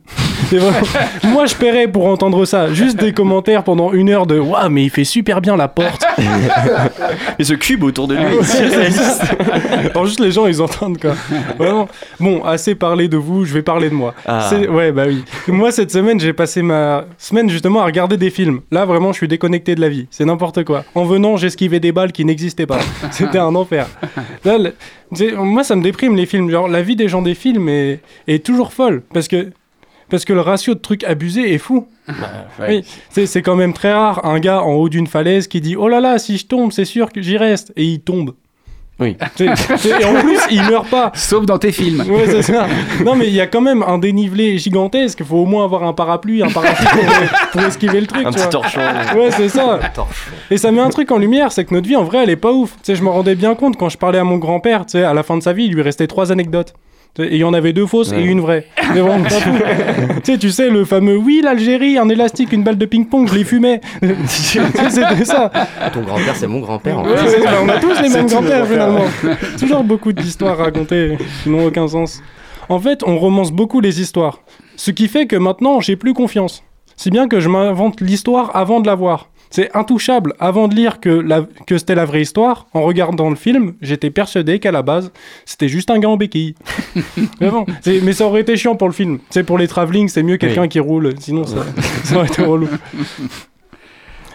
[1.23, 2.71] Moi, je paierais pour entendre ça.
[2.73, 6.05] Juste des commentaires pendant une heure de Waouh, mais il fait super bien la porte.
[7.39, 8.23] Et ce cube autour de lui.
[9.89, 11.13] Alors juste les gens ils entendent quoi.
[11.57, 11.87] Vraiment.
[12.19, 14.13] Bon, assez parlé de vous, je vais parler de moi.
[14.25, 14.49] Ah.
[14.69, 15.23] Ouais, bah oui.
[15.47, 18.61] Moi cette semaine, j'ai passé ma semaine justement à regarder des films.
[18.71, 20.07] Là vraiment, je suis déconnecté de la vie.
[20.11, 20.72] C'est n'importe quoi.
[20.95, 22.79] En venant, j'esquivais des balles qui n'existaient pas.
[23.11, 23.87] C'était un enfer.
[24.45, 24.73] Là, le-
[25.35, 26.49] moi ça me déprime les films.
[26.49, 29.51] Genre la vie des gens des films est, est toujours folle parce que
[30.09, 31.87] parce que le ratio de trucs abusés est fou.
[32.67, 35.75] Oui, c'est c'est quand même très rare un gars en haut d'une falaise qui dit
[35.75, 37.71] Oh là là, si je tombe, c'est sûr que j'y reste.
[37.75, 38.33] Et il tombe.
[39.03, 39.17] Oui.
[39.39, 41.11] Et en plus, il meurt pas.
[41.13, 42.01] Sauf dans tes films.
[42.09, 42.67] Ouais, c'est ça.
[43.03, 45.19] Non, mais il y a quand même un dénivelé gigantesque.
[45.19, 47.03] Il faut au moins avoir un parapluie, un parapluie pour,
[47.51, 48.25] pour esquiver le truc.
[48.25, 48.49] Un tu petit vois.
[48.51, 48.79] torchon.
[49.15, 49.79] Ouais, c'est ça.
[50.49, 52.35] Et ça met un truc en lumière, c'est que notre vie en vrai, elle est
[52.35, 52.71] pas ouf.
[52.71, 55.03] Tu sais, je me rendais bien compte quand je parlais à mon grand-père, tu sais,
[55.03, 56.73] à la fin de sa vie, il lui restait trois anecdotes.
[57.19, 58.65] Et il y en avait deux fausses et une vraie.
[60.23, 63.35] Tu sais, tu sais, le fameux oui, l'Algérie, un élastique, une balle de ping-pong, je
[63.35, 63.81] les fumais.
[64.01, 64.59] Tu sais,
[64.89, 65.51] C'était ça.
[65.93, 66.99] Ton grand-père, c'est mon grand-père.
[66.99, 67.41] en Ouais, fait.
[67.63, 68.65] on a tous les mêmes grands-pères.
[68.67, 69.03] finalement.
[69.59, 72.21] Toujours beaucoup d'histoires racontées qui n'ont aucun sens.
[72.69, 74.39] En fait, on romance beaucoup les histoires.
[74.75, 76.63] Ce qui fait que maintenant, j'ai plus confiance.
[76.95, 79.29] Si bien que je m'invente l'histoire avant de la voir.
[79.55, 80.33] C'est intouchable.
[80.39, 84.09] Avant de lire que, la- que c'était la vraie histoire, en regardant le film, j'étais
[84.09, 85.11] persuadé qu'à la base,
[85.45, 86.55] c'était juste un gars en béquille.
[87.39, 87.63] Vraiment.
[87.81, 89.19] C'est- Mais ça aurait été chiant pour le film.
[89.29, 90.69] C'est pour les travelling, c'est mieux quelqu'un Oui.
[90.69, 91.13] qui roule.
[91.19, 91.57] Sinon, ça,
[92.03, 92.67] ça aurait été relou.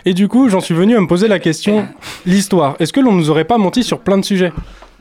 [0.04, 1.86] Et du coup, j'en suis venu à me poser la question
[2.24, 2.76] l'histoire.
[2.78, 4.50] Est-ce que l'on nous aurait pas menti sur plein de sujets?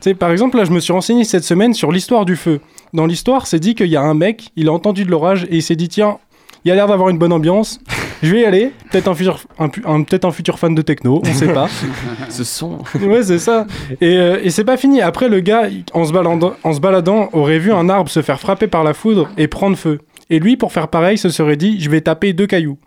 [0.00, 2.60] Tu sais, par exemple, là, je me suis renseigné cette semaine sur l'histoire du feu.
[2.92, 5.56] Dans l'histoire, c'est dit qu'il y a un mec, il a entendu de l'orage et
[5.58, 6.18] il s'est dit tiens,
[6.64, 7.80] il y a l'air d'avoir une bonne ambiance.
[8.22, 8.72] Je vais y aller.
[8.90, 11.68] Peut-être un futur, un, pu- un- peut-être un futur fan de techno, on sait pas.
[12.28, 12.78] Ce son.
[13.00, 13.66] Ouais, c'est ça.
[14.00, 15.00] Et, euh, et c'est pas fini.
[15.00, 18.40] Après, le gars, en se, baladant, en se baladant, aurait vu un arbre se faire
[18.40, 20.00] frapper par la foudre et prendre feu.
[20.30, 22.78] Et lui, pour faire pareil, se serait dit je vais taper deux cailloux.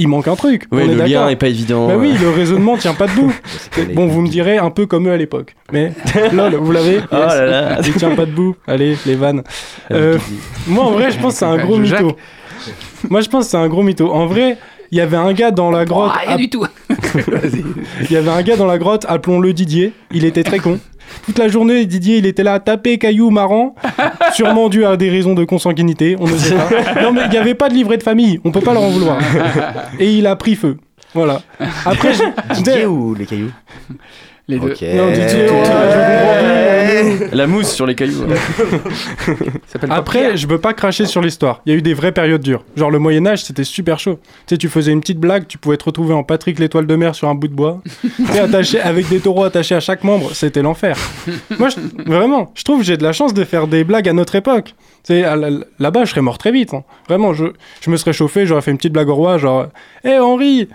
[0.00, 0.66] Il manque un truc.
[0.70, 1.88] Oui, on est le lien est pas évident.
[1.88, 3.32] Bah oui, le raisonnement tient pas debout.
[3.94, 5.56] bon, vous me direz un peu comme eux à l'époque.
[5.72, 5.92] Mais
[6.32, 7.78] lol, vous l'avez Oh là là.
[7.84, 8.54] Il tient pas debout.
[8.68, 9.42] Allez, les vannes.
[9.90, 10.18] Euh,
[10.68, 12.16] moi, en vrai, je pense que c'est un gros mytho.
[13.10, 14.10] Moi, je pense que c'est un gros mytho.
[14.12, 14.58] En vrai,
[14.90, 16.12] il y avait un gars dans la grotte.
[16.14, 16.64] Ah, rien du tout.
[18.02, 19.92] Il y avait un gars dans la grotte, appelons-le Didier.
[20.12, 20.78] Il était très con.
[21.24, 23.74] Toute la journée, Didier, il était là à taper cailloux marrant,
[24.34, 27.00] sûrement dû à des raisons de consanguinité, on ne sait pas.
[27.02, 28.90] Non, mais il n'y avait pas de livret de famille, on peut pas leur en
[28.90, 29.18] vouloir.
[29.98, 30.76] Et il a pris feu.
[31.14, 31.40] Voilà.
[31.86, 33.50] Après, je- Didier ou les cailloux?
[34.48, 34.74] Les deux.
[34.96, 36.38] Non, ouais.
[37.32, 38.24] La mousse sur les cailloux.
[39.90, 41.60] Après, je peux pas cracher sur l'histoire.
[41.66, 42.64] Il y a eu des vraies périodes dures.
[42.76, 44.18] Genre le Moyen Âge, c'était super chaud.
[44.46, 46.96] Tu sais, tu faisais une petite blague, tu pouvais te retrouver en Patrick l'étoile de
[46.96, 47.80] mer sur un bout de bois,
[48.42, 50.32] attaché avec des taureaux attachés à chaque membre.
[50.32, 50.96] C'était l'enfer.
[51.58, 54.12] Moi, je- vraiment, je trouve que j'ai de la chance de faire des blagues à
[54.12, 54.74] notre époque.
[55.04, 56.72] Tu sais, à la- là-bas, je serais mort très vite.
[56.74, 56.84] hein.
[57.08, 57.46] Vraiment, je,
[57.82, 59.66] je me serais chauffé, j'aurais fait une petite blague au roi, genre,
[60.04, 60.68] hé Henri,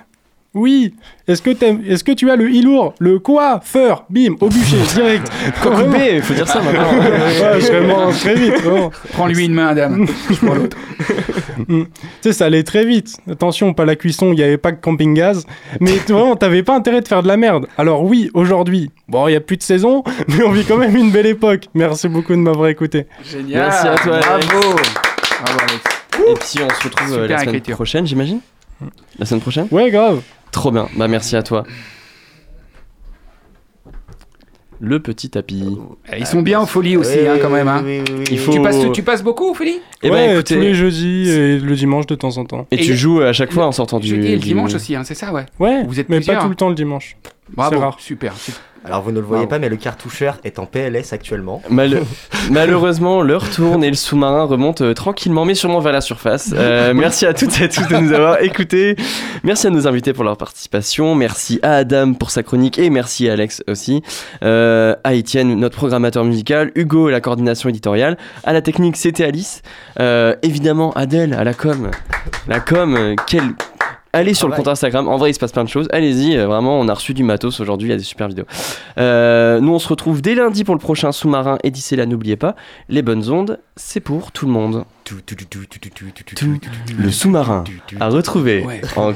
[0.56, 0.93] oui.
[1.28, 1.49] Est-ce que,
[1.89, 5.32] est-ce que tu as le ilour Le quoi Feur Bim Au bûcher, direct
[5.64, 5.86] Vraiment.
[5.86, 6.91] coupé, faut dire ça maintenant.
[6.93, 8.91] Ouais, je mort très vite, vraiment.
[9.14, 10.06] Prends-lui une main, dame.
[10.30, 10.78] Je prends l'autre.
[11.68, 11.84] Mm.
[11.84, 11.89] Tu
[12.22, 13.18] sais, ça allait très vite.
[13.30, 15.45] Attention, pas la cuisson, il n'y avait pas de camping gaz.
[15.80, 17.68] Mais vraiment, t'avais pas intérêt de faire de la merde.
[17.78, 20.95] Alors oui, aujourd'hui, bon, il n'y a plus de saison, mais on vit quand même
[20.95, 21.66] une belle époque.
[21.74, 23.08] Merci beaucoup de m'avoir écouté.
[23.24, 23.70] Génial.
[23.70, 24.16] Merci à toi.
[24.18, 24.47] Alex.
[24.47, 24.76] Bravo.
[25.43, 25.84] Bravo, Alex.
[26.20, 27.76] Et puis on se retrouve euh, Super la semaine écriture.
[27.76, 28.39] prochaine, j'imagine
[29.20, 29.68] La semaine prochaine?
[29.72, 30.22] Ouais, grave.
[30.52, 30.88] Trop bien.
[30.96, 31.64] Bah merci à toi.
[34.80, 35.64] Le petit tapis.
[36.12, 37.68] Eh, Ils sont bien en folie aussi, Oui, hein, quand même.
[37.70, 37.82] hein.
[37.86, 38.24] oui, oui, oui.
[38.32, 40.74] Il faut- Tu, passes, tu passes beaucoup au folie Eh ben, ouais, écoutez- tous les
[40.74, 42.68] jeudis et le dimanche de temps en temps.
[42.70, 44.08] Et, Et tu y joues à chaque fois en sortant du.
[44.10, 45.46] Jeudi et le du- dimanche aussi, hein, c'est ça, ouais.
[45.60, 46.38] Ouais, Vous êtes mais plusieurs.
[46.40, 47.16] pas tout le temps le dimanche.
[47.56, 47.98] Bravo, C'est rare.
[48.00, 48.36] super.
[48.36, 48.62] super.
[48.86, 51.62] Alors vous ne le voyez pas, mais le cartoucheur est en PLS actuellement.
[51.70, 52.02] Mal-
[52.52, 56.52] Malheureusement, l'heure tourne et le sous-marin remonte euh, tranquillement mais sûrement vers la surface.
[56.54, 58.96] Euh, merci à toutes et à tous de nous avoir écoutés.
[59.44, 61.16] Merci à nos invités pour leur participation.
[61.16, 64.02] Merci à Adam pour sa chronique et merci à Alex aussi.
[64.44, 66.72] Euh, à Étienne, notre programmateur musical.
[66.76, 68.18] Hugo, la coordination éditoriale.
[68.44, 69.62] À la technique, c'était Alice.
[70.00, 71.90] Euh, évidemment, Adèle, à la com.
[72.48, 73.44] La com, quelle.
[74.16, 76.45] Allez sur le compte Instagram, en vrai il se passe plein de choses, allez-y, euh,
[76.45, 78.45] vraiment on a reçu du matos aujourd'hui, il y a des super vidéos.
[78.99, 82.36] Euh, nous on se retrouve dès lundi pour le prochain sous-marin et d'ici là n'oubliez
[82.36, 82.55] pas,
[82.89, 84.86] les bonnes ondes, c'est pour tout le monde.
[86.95, 87.64] Le sous-marin
[87.99, 88.82] à retrouver Ouais.
[88.95, 89.14] en, en,